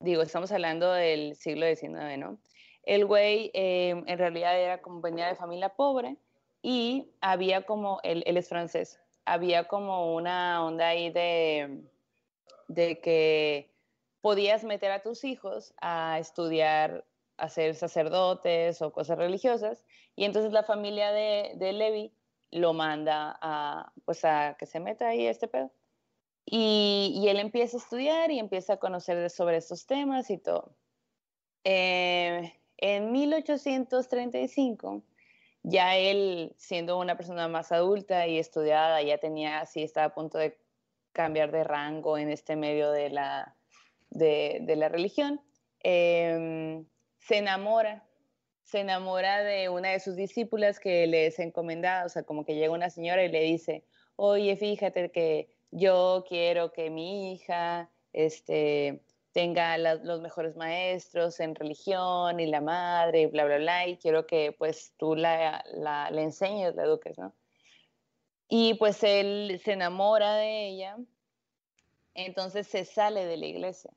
[0.00, 2.38] digo, estamos hablando del siglo XIX, ¿no?
[2.82, 6.16] El güey eh, en realidad era como venía de familia pobre
[6.62, 11.84] y había como, él, él es francés, había como una onda ahí de,
[12.66, 13.72] de que
[14.20, 17.04] podías meter a tus hijos a estudiar,
[17.36, 19.84] a ser sacerdotes o cosas religiosas,
[20.16, 22.12] y entonces la familia de, de Levi
[22.52, 25.70] lo manda a, pues a que se meta ahí este pedo.
[26.44, 30.74] Y, y, él empieza a estudiar y empieza a conocer sobre estos temas y todo.
[31.64, 35.02] Eh, en 1835,
[35.62, 40.38] ya él, siendo una persona más adulta y estudiada, ya tenía, así estaba a punto
[40.38, 40.58] de
[41.12, 43.54] cambiar de rango en este medio de la,
[44.10, 45.40] de, de la religión,
[45.84, 46.84] eh,
[47.18, 48.04] se enamora,
[48.72, 52.54] se enamora de una de sus discípulas que le es encomendada, o sea, como que
[52.54, 53.84] llega una señora y le dice,
[54.16, 59.02] oye, fíjate que yo quiero que mi hija este,
[59.32, 64.26] tenga los mejores maestros en religión y la madre y bla, bla, bla, y quiero
[64.26, 67.34] que pues tú la, la, la enseñes, la eduques, ¿no?
[68.48, 70.96] Y pues él se enamora de ella,
[72.14, 73.90] entonces se sale de la iglesia,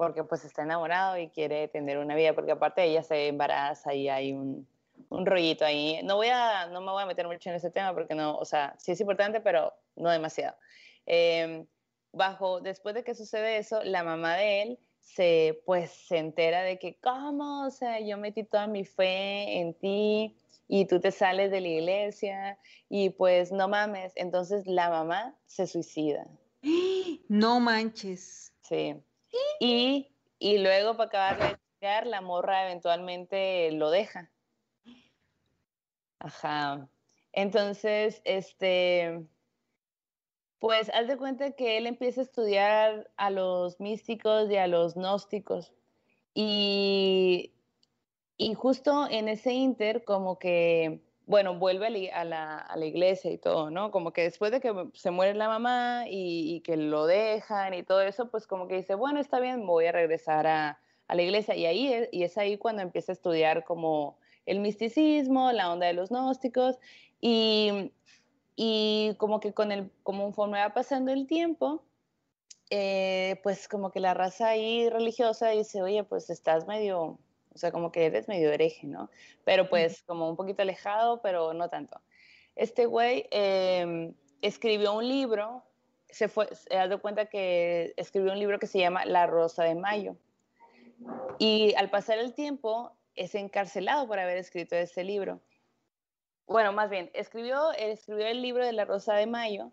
[0.00, 4.08] porque pues está enamorado y quiere tener una vida, porque aparte ella se embaraza y
[4.08, 4.66] hay un,
[5.10, 6.00] un rollito ahí.
[6.04, 8.46] No voy a, no me voy a meter mucho en ese tema porque no, o
[8.46, 10.56] sea, sí es importante, pero no demasiado.
[11.04, 11.66] Eh,
[12.12, 16.78] bajo, después de que sucede eso, la mamá de él se, pues, se entera de
[16.78, 17.66] que, ¿cómo?
[17.66, 20.34] O sea, yo metí toda mi fe en ti
[20.66, 24.14] y tú te sales de la iglesia y pues no mames.
[24.16, 26.26] Entonces la mamá se suicida.
[27.28, 28.52] No manches.
[28.62, 28.96] Sí.
[29.60, 34.30] Y, y luego para acabar de llegar, la morra eventualmente lo deja.
[36.18, 36.88] Ajá.
[37.32, 39.26] Entonces, este,
[40.58, 44.94] pues haz de cuenta que él empieza a estudiar a los místicos y a los
[44.94, 45.72] gnósticos.
[46.34, 47.52] Y,
[48.36, 51.00] y justo en ese inter, como que,
[51.30, 53.92] bueno, vuelve a la, a la, iglesia y todo, ¿no?
[53.92, 58.02] Como que después de que se muere la mamá y, que lo dejan y todo
[58.02, 61.54] eso, pues como que dice, bueno, está bien, voy a regresar a, a la iglesia.
[61.54, 65.86] Y ahí es, y es ahí cuando empieza a estudiar como el misticismo, la onda
[65.86, 66.78] de los gnósticos.
[67.20, 67.92] Y,
[68.56, 71.84] y como que con el, como conforme va pasando el tiempo,
[72.70, 77.20] eh, pues como que la raza ahí religiosa dice, oye, pues estás medio,
[77.54, 79.10] o sea, como que eres medio hereje, ¿no?
[79.44, 82.00] Pero pues como un poquito alejado, pero no tanto.
[82.56, 85.62] Este güey eh, escribió un libro,
[86.08, 89.64] se fue, se ha dado cuenta que escribió un libro que se llama La Rosa
[89.64, 90.16] de Mayo.
[91.38, 95.40] Y al pasar el tiempo es encarcelado por haber escrito este libro
[96.50, 99.70] bueno, más bien, escribió, escribió el libro de La Rosa de Mayo,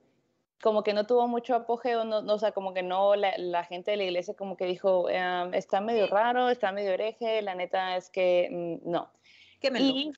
[0.61, 3.63] como que no tuvo mucho apogeo, no, no o sea, como que no, la, la,
[3.63, 7.55] gente de la iglesia como que dijo, eh, está medio raro, está medio hereje, la
[7.55, 9.11] neta es que mm, no.
[9.59, 10.11] ¿Qué me y,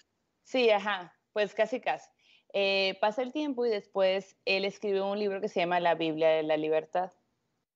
[0.44, 2.10] Sí, ajá, pues casi casi.
[2.54, 6.30] Eh, pasa el tiempo y después él escribió un libro que se llama La Biblia
[6.30, 7.12] de la Libertad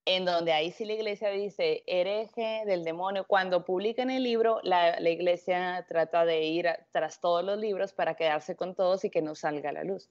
[0.05, 3.25] en donde ahí sí la iglesia dice hereje del demonio.
[3.25, 7.93] Cuando publican el libro, la, la, iglesia trata de ir a, tras todos los libros
[7.93, 10.09] para quedarse con todos y que no salga a la luz.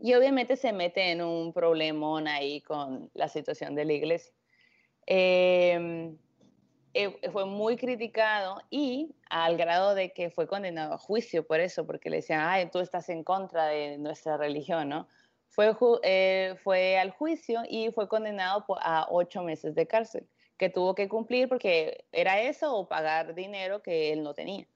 [0.00, 4.32] Y obviamente se mete en un problemón ahí con la situación de la iglesia.
[5.06, 6.14] Eh,
[6.94, 11.86] eh, fue muy criticado y al grado de que fue condenado a juicio por eso,
[11.86, 15.06] porque le decían, ay, tú estás en contra de nuestra religión, ¿no?
[15.48, 20.26] Fue, eh, fue al juicio y fue condenado a ocho meses de cárcel,
[20.56, 24.66] que tuvo que cumplir porque era eso o pagar dinero que él no tenía.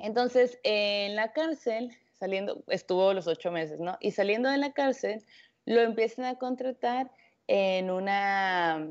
[0.00, 3.96] Entonces, en la cárcel, saliendo, estuvo los ocho meses, ¿no?
[3.98, 5.24] Y saliendo de la cárcel,
[5.64, 7.10] lo empiezan a contratar
[7.48, 8.88] en una,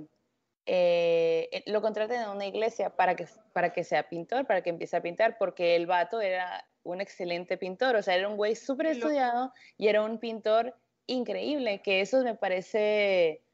[0.65, 4.97] eh, lo contratan en una iglesia para que, para que sea pintor, para que empiece
[4.97, 8.87] a pintar, porque el vato era un excelente pintor, o sea, era un güey súper
[8.87, 10.75] estudiado y era un pintor
[11.07, 13.45] increíble, que eso me parece,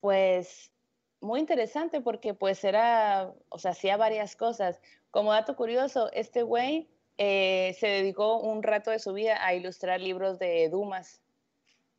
[0.00, 0.72] pues,
[1.20, 4.80] muy interesante porque pues era, o sea, hacía varias cosas.
[5.10, 10.00] Como dato curioso, este güey eh, se dedicó un rato de su vida a ilustrar
[10.00, 11.20] libros de Dumas.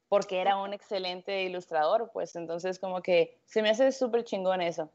[0.09, 4.89] porque era un excelente ilustrador, pues entonces como que se me hace súper chingón eso.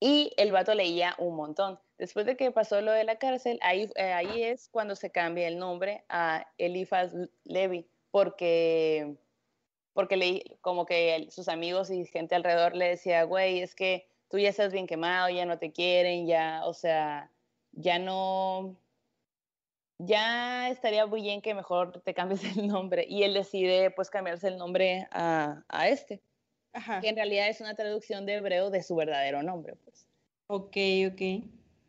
[0.00, 1.78] Y el vato leía un montón.
[1.98, 5.46] Después de que pasó lo de la cárcel, ahí, eh, ahí es cuando se cambia
[5.48, 7.12] el nombre a Eliphas
[7.44, 9.16] Levi, porque,
[9.92, 14.38] porque le, como que sus amigos y gente alrededor le decía, güey, es que tú
[14.38, 17.30] ya estás bien quemado, ya no te quieren, ya, o sea,
[17.72, 18.76] ya no,
[19.98, 23.06] ya estaría muy bien que mejor te cambies el nombre.
[23.08, 26.22] Y él decide pues cambiarse el nombre a, a este,
[26.72, 27.00] Ajá.
[27.00, 29.76] que en realidad es una traducción de hebreo de su verdadero nombre.
[29.76, 30.08] Pues.
[30.46, 30.76] Ok,
[31.12, 31.44] ok.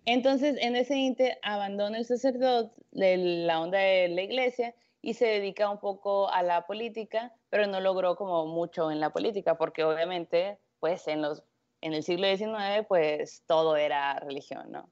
[0.06, 5.26] Entonces, en ese inter, abandona el sacerdote, de la onda de la iglesia, y se
[5.26, 9.84] dedica un poco a la política, pero no logró como mucho en la política, porque
[9.84, 11.44] obviamente, pues en, los,
[11.82, 14.90] en el siglo XIX, pues todo era religión, ¿no?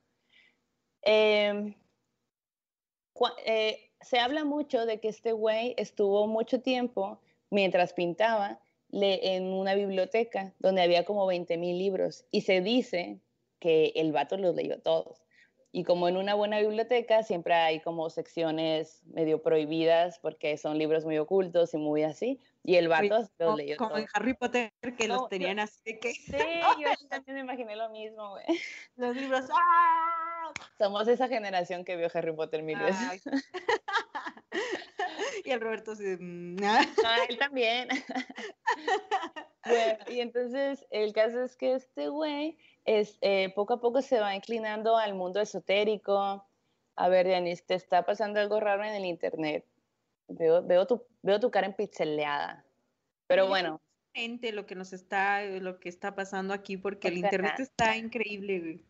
[1.04, 1.76] Eh,
[3.46, 8.60] eh, se habla mucho de que este güey estuvo mucho tiempo, mientras pintaba,
[8.92, 13.20] en una biblioteca donde había como 20 mil libros, y se dice
[13.60, 15.24] que el vato los leyó todos.
[15.76, 21.04] Y como en una buena biblioteca siempre hay como secciones medio prohibidas porque son libros
[21.04, 22.40] muy ocultos y muy así.
[22.64, 24.02] Y el vato los leyó como todos.
[24.02, 26.38] en Harry Potter que No, los tenían así de que Sí,
[26.80, 28.46] yo también me imaginé lo mismo, güey.
[28.98, 30.23] los libros ¡ah!
[30.78, 33.24] Somos esa generación que vio Harry Potter mil veces.
[35.46, 36.86] Y el Roberto de, mm, ah.
[37.28, 37.90] Él también.
[39.66, 44.20] bueno, y entonces el caso es que este güey es, eh, poco a poco se
[44.20, 46.48] va inclinando al mundo esotérico.
[46.96, 49.66] A ver, Dianis, te está pasando algo raro en el internet.
[50.28, 52.64] Veo, veo, tu, veo tu cara empixeleada.
[53.28, 53.50] Pero Sí.
[53.50, 53.82] bueno,
[54.54, 58.82] lo que nos está, lo que está pasando aquí, porque el internet está increíble, güey.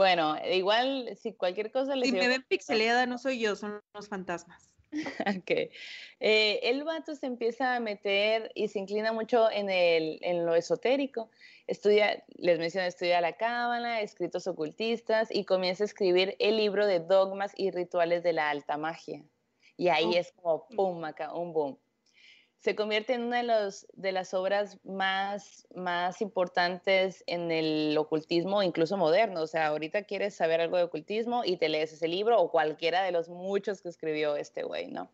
[0.00, 4.08] Bueno, igual si cualquier cosa les Si me ven pixeleada, no soy yo, son los
[4.08, 4.72] fantasmas.
[5.38, 5.50] Ok.
[6.20, 10.54] Eh, el vato se empieza a meter y se inclina mucho en, el, en lo
[10.54, 11.28] esotérico.
[11.66, 17.00] Estudia, les mencioné, estudia la cábala, escritos ocultistas y comienza a escribir el libro de
[17.00, 19.22] dogmas y rituales de la alta magia.
[19.76, 20.18] Y ahí Oh.
[20.18, 21.78] es como pum, acá, un boom.
[22.60, 28.62] Se convierte en una de, los, de las obras más, más importantes en el ocultismo,
[28.62, 29.40] incluso moderno.
[29.40, 33.02] O sea, ahorita quieres saber algo de ocultismo y te lees ese libro o cualquiera
[33.02, 35.10] de los muchos que escribió este güey, ¿no?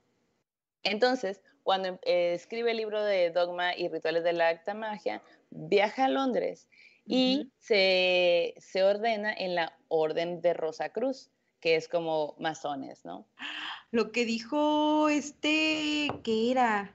[0.82, 6.04] Entonces, cuando eh, escribe el libro de Dogma y Rituales de la Alta Magia, viaja
[6.04, 6.68] a Londres
[7.06, 11.30] y se, se ordena en la Orden de Rosa Cruz,
[11.60, 13.26] que es como masones, ¿no?
[13.90, 16.94] Lo que dijo este, que era.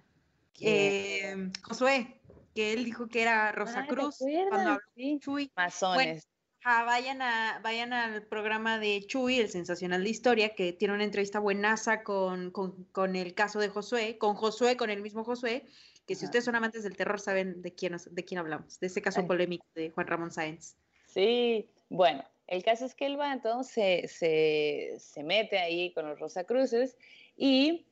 [0.61, 2.21] Eh, Josué,
[2.53, 4.17] que él dijo que era Rosa Ah, ¿te Cruz
[4.49, 5.51] cuando habló Sí, Chuy.
[5.55, 6.27] masones.
[6.63, 11.03] Ajá, vayan, a, vayan al programa de Chuy, el sensacional de historia, que tiene una
[11.03, 15.65] entrevista buenaza con, con, con el caso de Josué, con Josué, con el mismo Josué,
[16.05, 19.01] que si ustedes son amantes del terror saben de quién, de quién hablamos, de ese
[19.01, 19.27] caso Ay.
[19.27, 20.75] polémico de Juan Ramón Sáenz.
[21.07, 26.19] Sí, bueno, el caso es que el vato se, se, se mete ahí con los
[26.19, 26.95] Rosacruces
[27.35, 27.87] y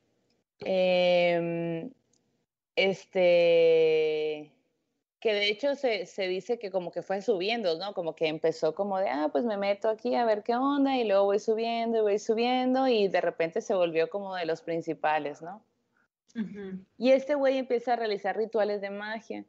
[0.60, 1.90] em,
[2.88, 4.52] este,
[5.20, 7.92] que de hecho se, se dice que como que fue subiendo, ¿no?
[7.92, 11.04] Como que empezó como de, ah, pues me meto aquí a ver qué onda y
[11.04, 15.42] luego voy subiendo y voy subiendo y de repente se volvió como de los principales,
[15.42, 15.62] ¿no?
[16.96, 19.44] Y este güey empieza a realizar rituales de magia,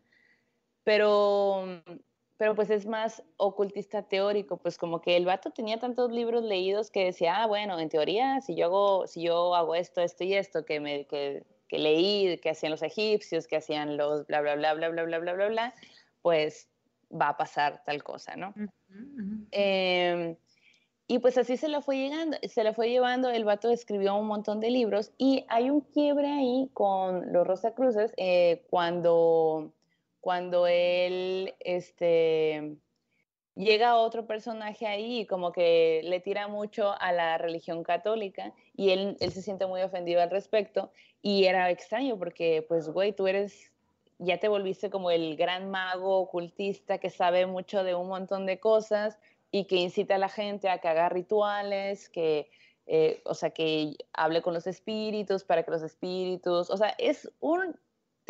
[0.83, 1.63] pero,
[2.37, 6.89] pero pues es más ocultista teórico, pues como que el vato tenía tantos libros leídos
[6.89, 10.33] que decía, ah, bueno, en teoría, si yo hago, si yo hago esto, esto y
[10.33, 14.55] esto, que, me, que, que leí, que hacían los egipcios, que hacían los bla, bla,
[14.57, 15.75] bla, bla, bla, bla, bla, bla, bla,
[16.21, 16.67] pues
[17.09, 18.53] va a pasar tal cosa, ¿no?
[19.51, 20.35] Eh,
[21.07, 24.27] y pues así se la fue llegando, se la fue llevando, el vato escribió un
[24.27, 29.71] montón de libros y hay un quiebre ahí con los Rosacruces eh, cuando,
[30.19, 32.75] cuando él este,
[33.61, 39.17] llega otro personaje ahí como que le tira mucho a la religión católica y él,
[39.19, 40.91] él se siente muy ofendido al respecto
[41.21, 43.71] y era extraño porque pues güey, tú eres
[44.21, 48.59] ya te volviste como el gran mago ocultista que sabe mucho de un montón de
[48.59, 49.17] cosas
[49.51, 52.49] y que incita a la gente a que haga rituales, que,
[52.85, 57.31] eh, o sea, que hable con los espíritus para que los espíritus, o sea, es
[57.39, 57.79] un,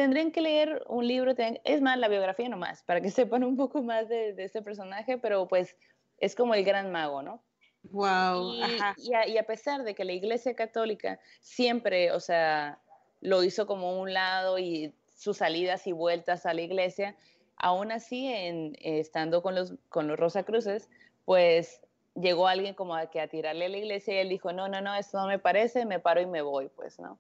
[0.02, 3.84] tendrían que leer un libro, es más, la biografía nomás, para que sepan un poco
[3.84, 5.78] más de, de este personaje, pero pues
[6.18, 7.44] es como el gran mago, ¿no?
[7.84, 8.96] Wow, Y, ajá.
[8.98, 12.80] y a, y a pesar de que la Iglesia Católica siempre, o sea,
[13.20, 17.16] lo hizo como un lado y sus salidas y vueltas a la Iglesia,
[17.56, 20.90] aún así, en, eh, estando con los, con los Rosacruces,
[21.26, 21.80] pues
[22.16, 24.82] llegó alguien como a, que a tirarle a la Iglesia y él dijo, no, no,
[24.82, 27.20] no, esto no me parece, me paro y me voy, pues, ¿no?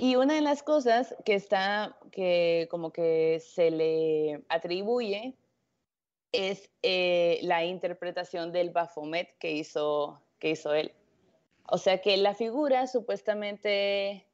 [0.00, 5.36] Y una de las cosas que está, que como que se le atribuye
[6.30, 10.92] es eh, la interpretación del Baphomet que hizo, que hizo él.
[11.66, 14.24] O sea que la figura supuestamente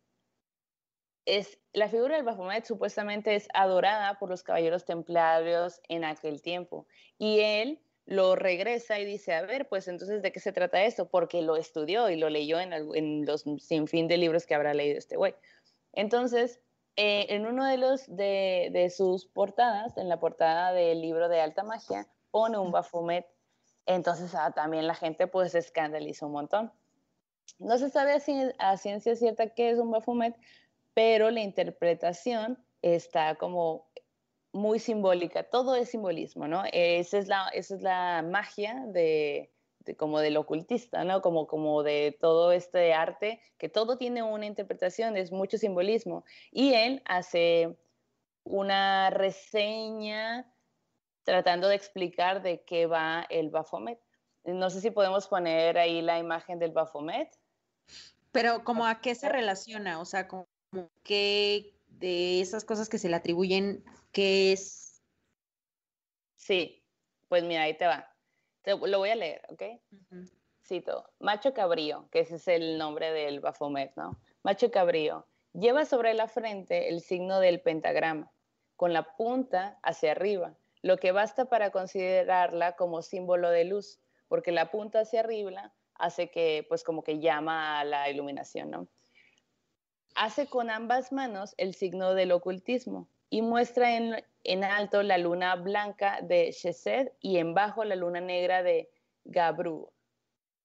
[1.25, 6.87] es, la figura del Baphomet supuestamente es adorada por los caballeros templarios en aquel tiempo.
[7.17, 11.09] Y él lo regresa y dice, a ver, pues entonces, ¿de qué se trata esto?
[11.09, 14.99] Porque lo estudió y lo leyó en, en los sinfín de libros que habrá leído
[14.99, 15.35] este güey.
[15.97, 16.61] Entonces,
[16.97, 21.65] eh, en uno de, los, de, sus portadas, en la portada del libro de Alta
[21.65, 23.27] Magia, pone un Baphomet.
[23.87, 26.73] Entonces, ah, también la gente pues se escandaliza un montón.
[27.59, 28.13] No se sabe
[28.59, 30.37] a, ciencia cierta qué es un Baphomet,
[30.95, 33.89] pero la interpretación está como
[34.53, 36.63] muy simbólica, todo es simbolismo, ¿no?
[36.73, 39.54] Esa es la, esa es la magia de,
[39.97, 41.21] como del ocultista, ¿no?
[41.21, 46.25] Como, como de todo este arte, que todo tiene una interpretación, es mucho simbolismo.
[46.51, 47.77] Y él hace
[48.45, 50.51] una reseña
[51.25, 53.99] tratando de explicar de qué va el Baphomet.
[54.45, 57.29] No sé si podemos poner ahí la imagen del Baphomet.
[58.33, 60.47] Pero como a qué se relaciona, o sea, como
[61.03, 65.03] que de esas cosas que se le atribuyen, ¿qué es?
[66.37, 66.83] Sí,
[67.29, 68.14] pues mira, ahí te va.
[68.65, 69.63] Te, lo voy a leer, ¿ok?
[70.67, 74.19] Cito, Macho Cabrío, que ese es el nombre del Baphomet, ¿no?
[74.43, 78.33] Macho Cabrío, lleva sobre la frente el signo del pentagrama,
[78.75, 84.51] con la punta hacia arriba, lo que basta para considerarla como símbolo de luz, porque
[84.51, 88.89] la punta hacia arriba hace que, pues como que llama a la iluminación, ¿no?
[90.15, 96.21] hace con ambas manos el signo del ocultismo y muestra en, alto la luna blanca
[96.23, 98.91] de Chesed y en bajo la luna negra de
[99.25, 99.91] Gabru.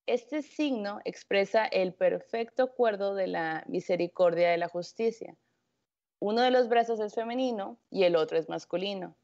[0.05, 5.36] Este signo expresa el perfecto acuerdo de la misericordia de la justicia.
[6.20, 9.16] Uno de los brazos es femenino y el otro es masculino.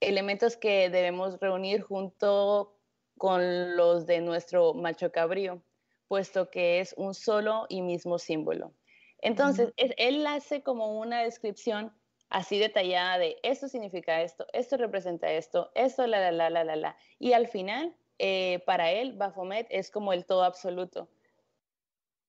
[0.00, 2.78] Elementos que debemos reunir junto
[3.18, 5.62] con los de nuestro macho cabrío,
[6.08, 8.72] puesto que es un solo y mismo símbolo.
[9.18, 11.92] Entonces, él hace como una descripción
[12.28, 16.76] así detallada de esto significa esto, esto representa esto, esto, la, la, la, la, la,
[16.76, 16.96] la.
[17.18, 21.08] Y al final, eh, para él, Baphomet es como el todo absoluto.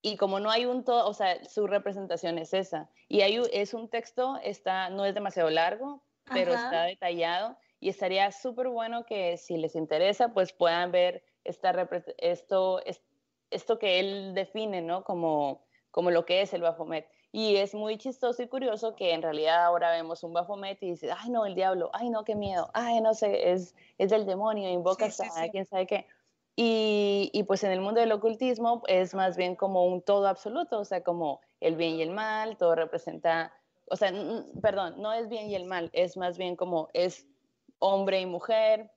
[0.02, 2.90] Y como no hay un todo, o sea, su representación es esa.
[3.08, 7.58] Y hay, es un texto, está, no es demasiado largo, pero está detallado.
[7.80, 11.72] Y estaría súper bueno que si les interesa, pues puedan ver esta,
[12.18, 12.82] esto,
[13.50, 15.04] esto que él define, ¿no?
[15.04, 15.68] Como
[15.98, 17.10] como lo que es el Baphomet.
[17.38, 21.12] Y es muy chistoso y curioso que en realidad ahora vemos un Baphomet y dices,
[21.16, 24.68] ay no, el diablo, ay no, qué miedo, ay no sé, es, es del demonio,
[24.72, 26.08] invoca a quién sabe qué.
[26.56, 30.80] Y, y, pues en el mundo del ocultismo es más bien como un todo absoluto,
[30.80, 33.54] o sea, como el bien y el mal, todo representa,
[33.86, 34.12] o sea,
[34.60, 37.28] perdón, no es bien y el mal, es más bien como es
[37.78, 38.90] hombre y mujer,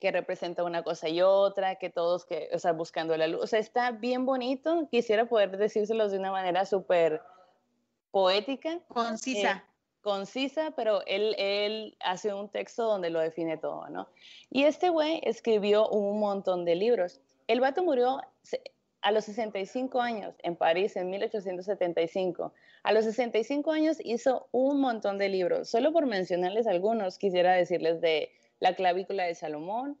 [0.00, 3.42] que representa una cosa y otra, que todos, que, o sea, buscando la luz.
[3.42, 4.86] O sea, está bien bonito.
[4.90, 7.22] Quisiera poder decírselos de una manera súper
[8.10, 8.80] poética.
[8.88, 9.52] Concisa.
[9.52, 14.08] Eh, concisa, pero él, él hace un texto donde lo define todo, ¿no?
[14.50, 17.20] Y este güey escribió un montón de libros.
[17.46, 18.20] El vato murió
[19.02, 22.52] a los 65 años en París en 1875.
[22.82, 25.68] A los 65 años hizo un montón de libros.
[25.68, 29.98] Solo por mencionarles algunos, quisiera decirles de la clavícula de Salomón,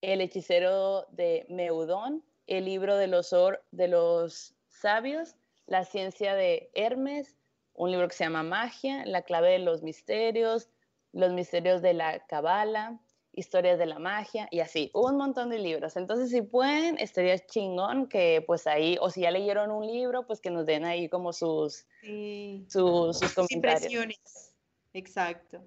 [0.00, 3.34] El hechicero de Meudón, El libro de los,
[3.70, 5.34] de los sabios,
[5.66, 7.36] La ciencia de Hermes,
[7.74, 10.68] un libro que se llama Magia, La clave de los misterios,
[11.12, 13.00] Los misterios de la Cabala,
[13.32, 15.98] Historias de la magia y así, un montón de libros.
[15.98, 20.40] Entonces, si pueden, estaría chingón que pues ahí, o si ya leyeron un libro, pues
[20.40, 23.50] que nos den ahí como sus, sus, sus comentarios.
[23.50, 24.54] Impresiones.
[24.94, 25.62] Exacto.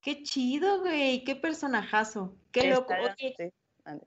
[0.00, 2.94] Qué chido, güey, qué personajazo, qué loco.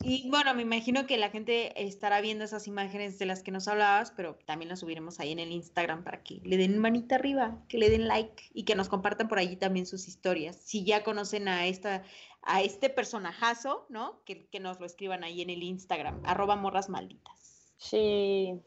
[0.02, 3.68] Y bueno, me imagino que la gente estará viendo esas imágenes de las que nos
[3.68, 7.64] hablabas, pero también las subiremos ahí en el Instagram para que le den manita arriba,
[7.68, 10.56] que le den like y que nos compartan por allí también sus historias.
[10.56, 12.04] Si ya conocen a esta,
[12.42, 14.24] a este personajazo, ¿no?
[14.26, 17.74] Que, que nos lo escriban ahí en el Instagram, arroba morras malditas.
[17.78, 18.60] Sí.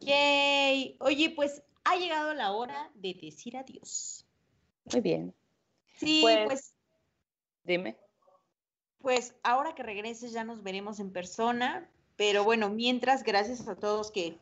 [0.00, 0.96] Yay.
[1.00, 4.26] Oye, pues ha llegado la hora de decir adiós.
[4.92, 5.34] Muy bien.
[5.96, 6.74] Sí, pues, pues,
[7.64, 7.96] Dime.
[9.00, 14.10] Pues ahora que regreses ya nos veremos en persona, pero bueno, mientras, gracias a todos
[14.10, 14.38] que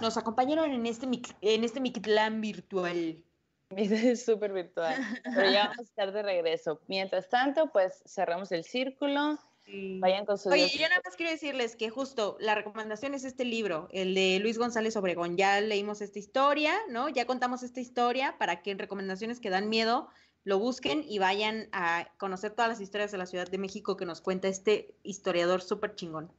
[0.00, 1.06] nos acompañaron en este,
[1.40, 3.22] en este Mictlán virtual.
[3.76, 6.80] Es súper virtual, pero ya vamos a estar de regreso.
[6.86, 9.38] Mientras tanto, pues cerramos el círculo.
[9.66, 13.46] Vayan con su Oye, yo nada más quiero decirles que justo la recomendación es este
[13.46, 15.36] libro, el de Luis González Obregón.
[15.38, 17.08] Ya leímos esta historia, ¿no?
[17.08, 20.08] Ya contamos esta historia para que en recomendaciones que dan miedo
[20.44, 24.04] lo busquen y vayan a conocer todas las historias de la Ciudad de México que
[24.04, 26.30] nos cuenta este historiador súper chingón.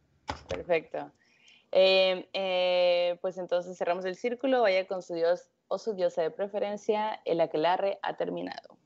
[0.48, 1.12] Perfecto.
[1.72, 6.32] Eh, eh, pues entonces cerramos el círculo, vaya con su dios o su diosa de
[6.32, 8.78] preferencia, el aquelarre ha terminado.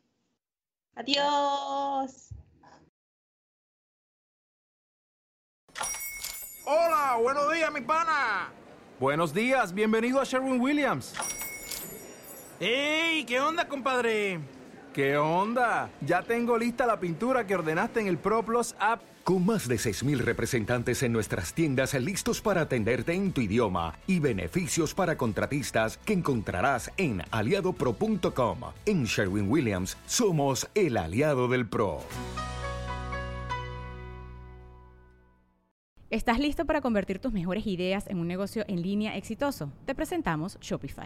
[0.95, 2.29] Adiós.
[6.65, 8.51] Hola, buenos días, mi pana.
[8.99, 11.13] Buenos días, bienvenido a Sherwin Williams.
[12.59, 13.25] ¡Ey!
[13.25, 14.39] ¿Qué onda, compadre?
[14.99, 15.89] ¿Qué onda?
[16.01, 19.01] Ya tengo lista la pintura que ordenaste en el ProPlus app.
[19.23, 24.19] Con más de 6.000 representantes en nuestras tiendas listos para atenderte en tu idioma y
[24.19, 28.59] beneficios para contratistas que encontrarás en aliadopro.com.
[28.85, 32.01] En Sherwin Williams somos el aliado del PRO.
[36.09, 39.71] ¿Estás listo para convertir tus mejores ideas en un negocio en línea exitoso?
[39.85, 41.05] Te presentamos Shopify.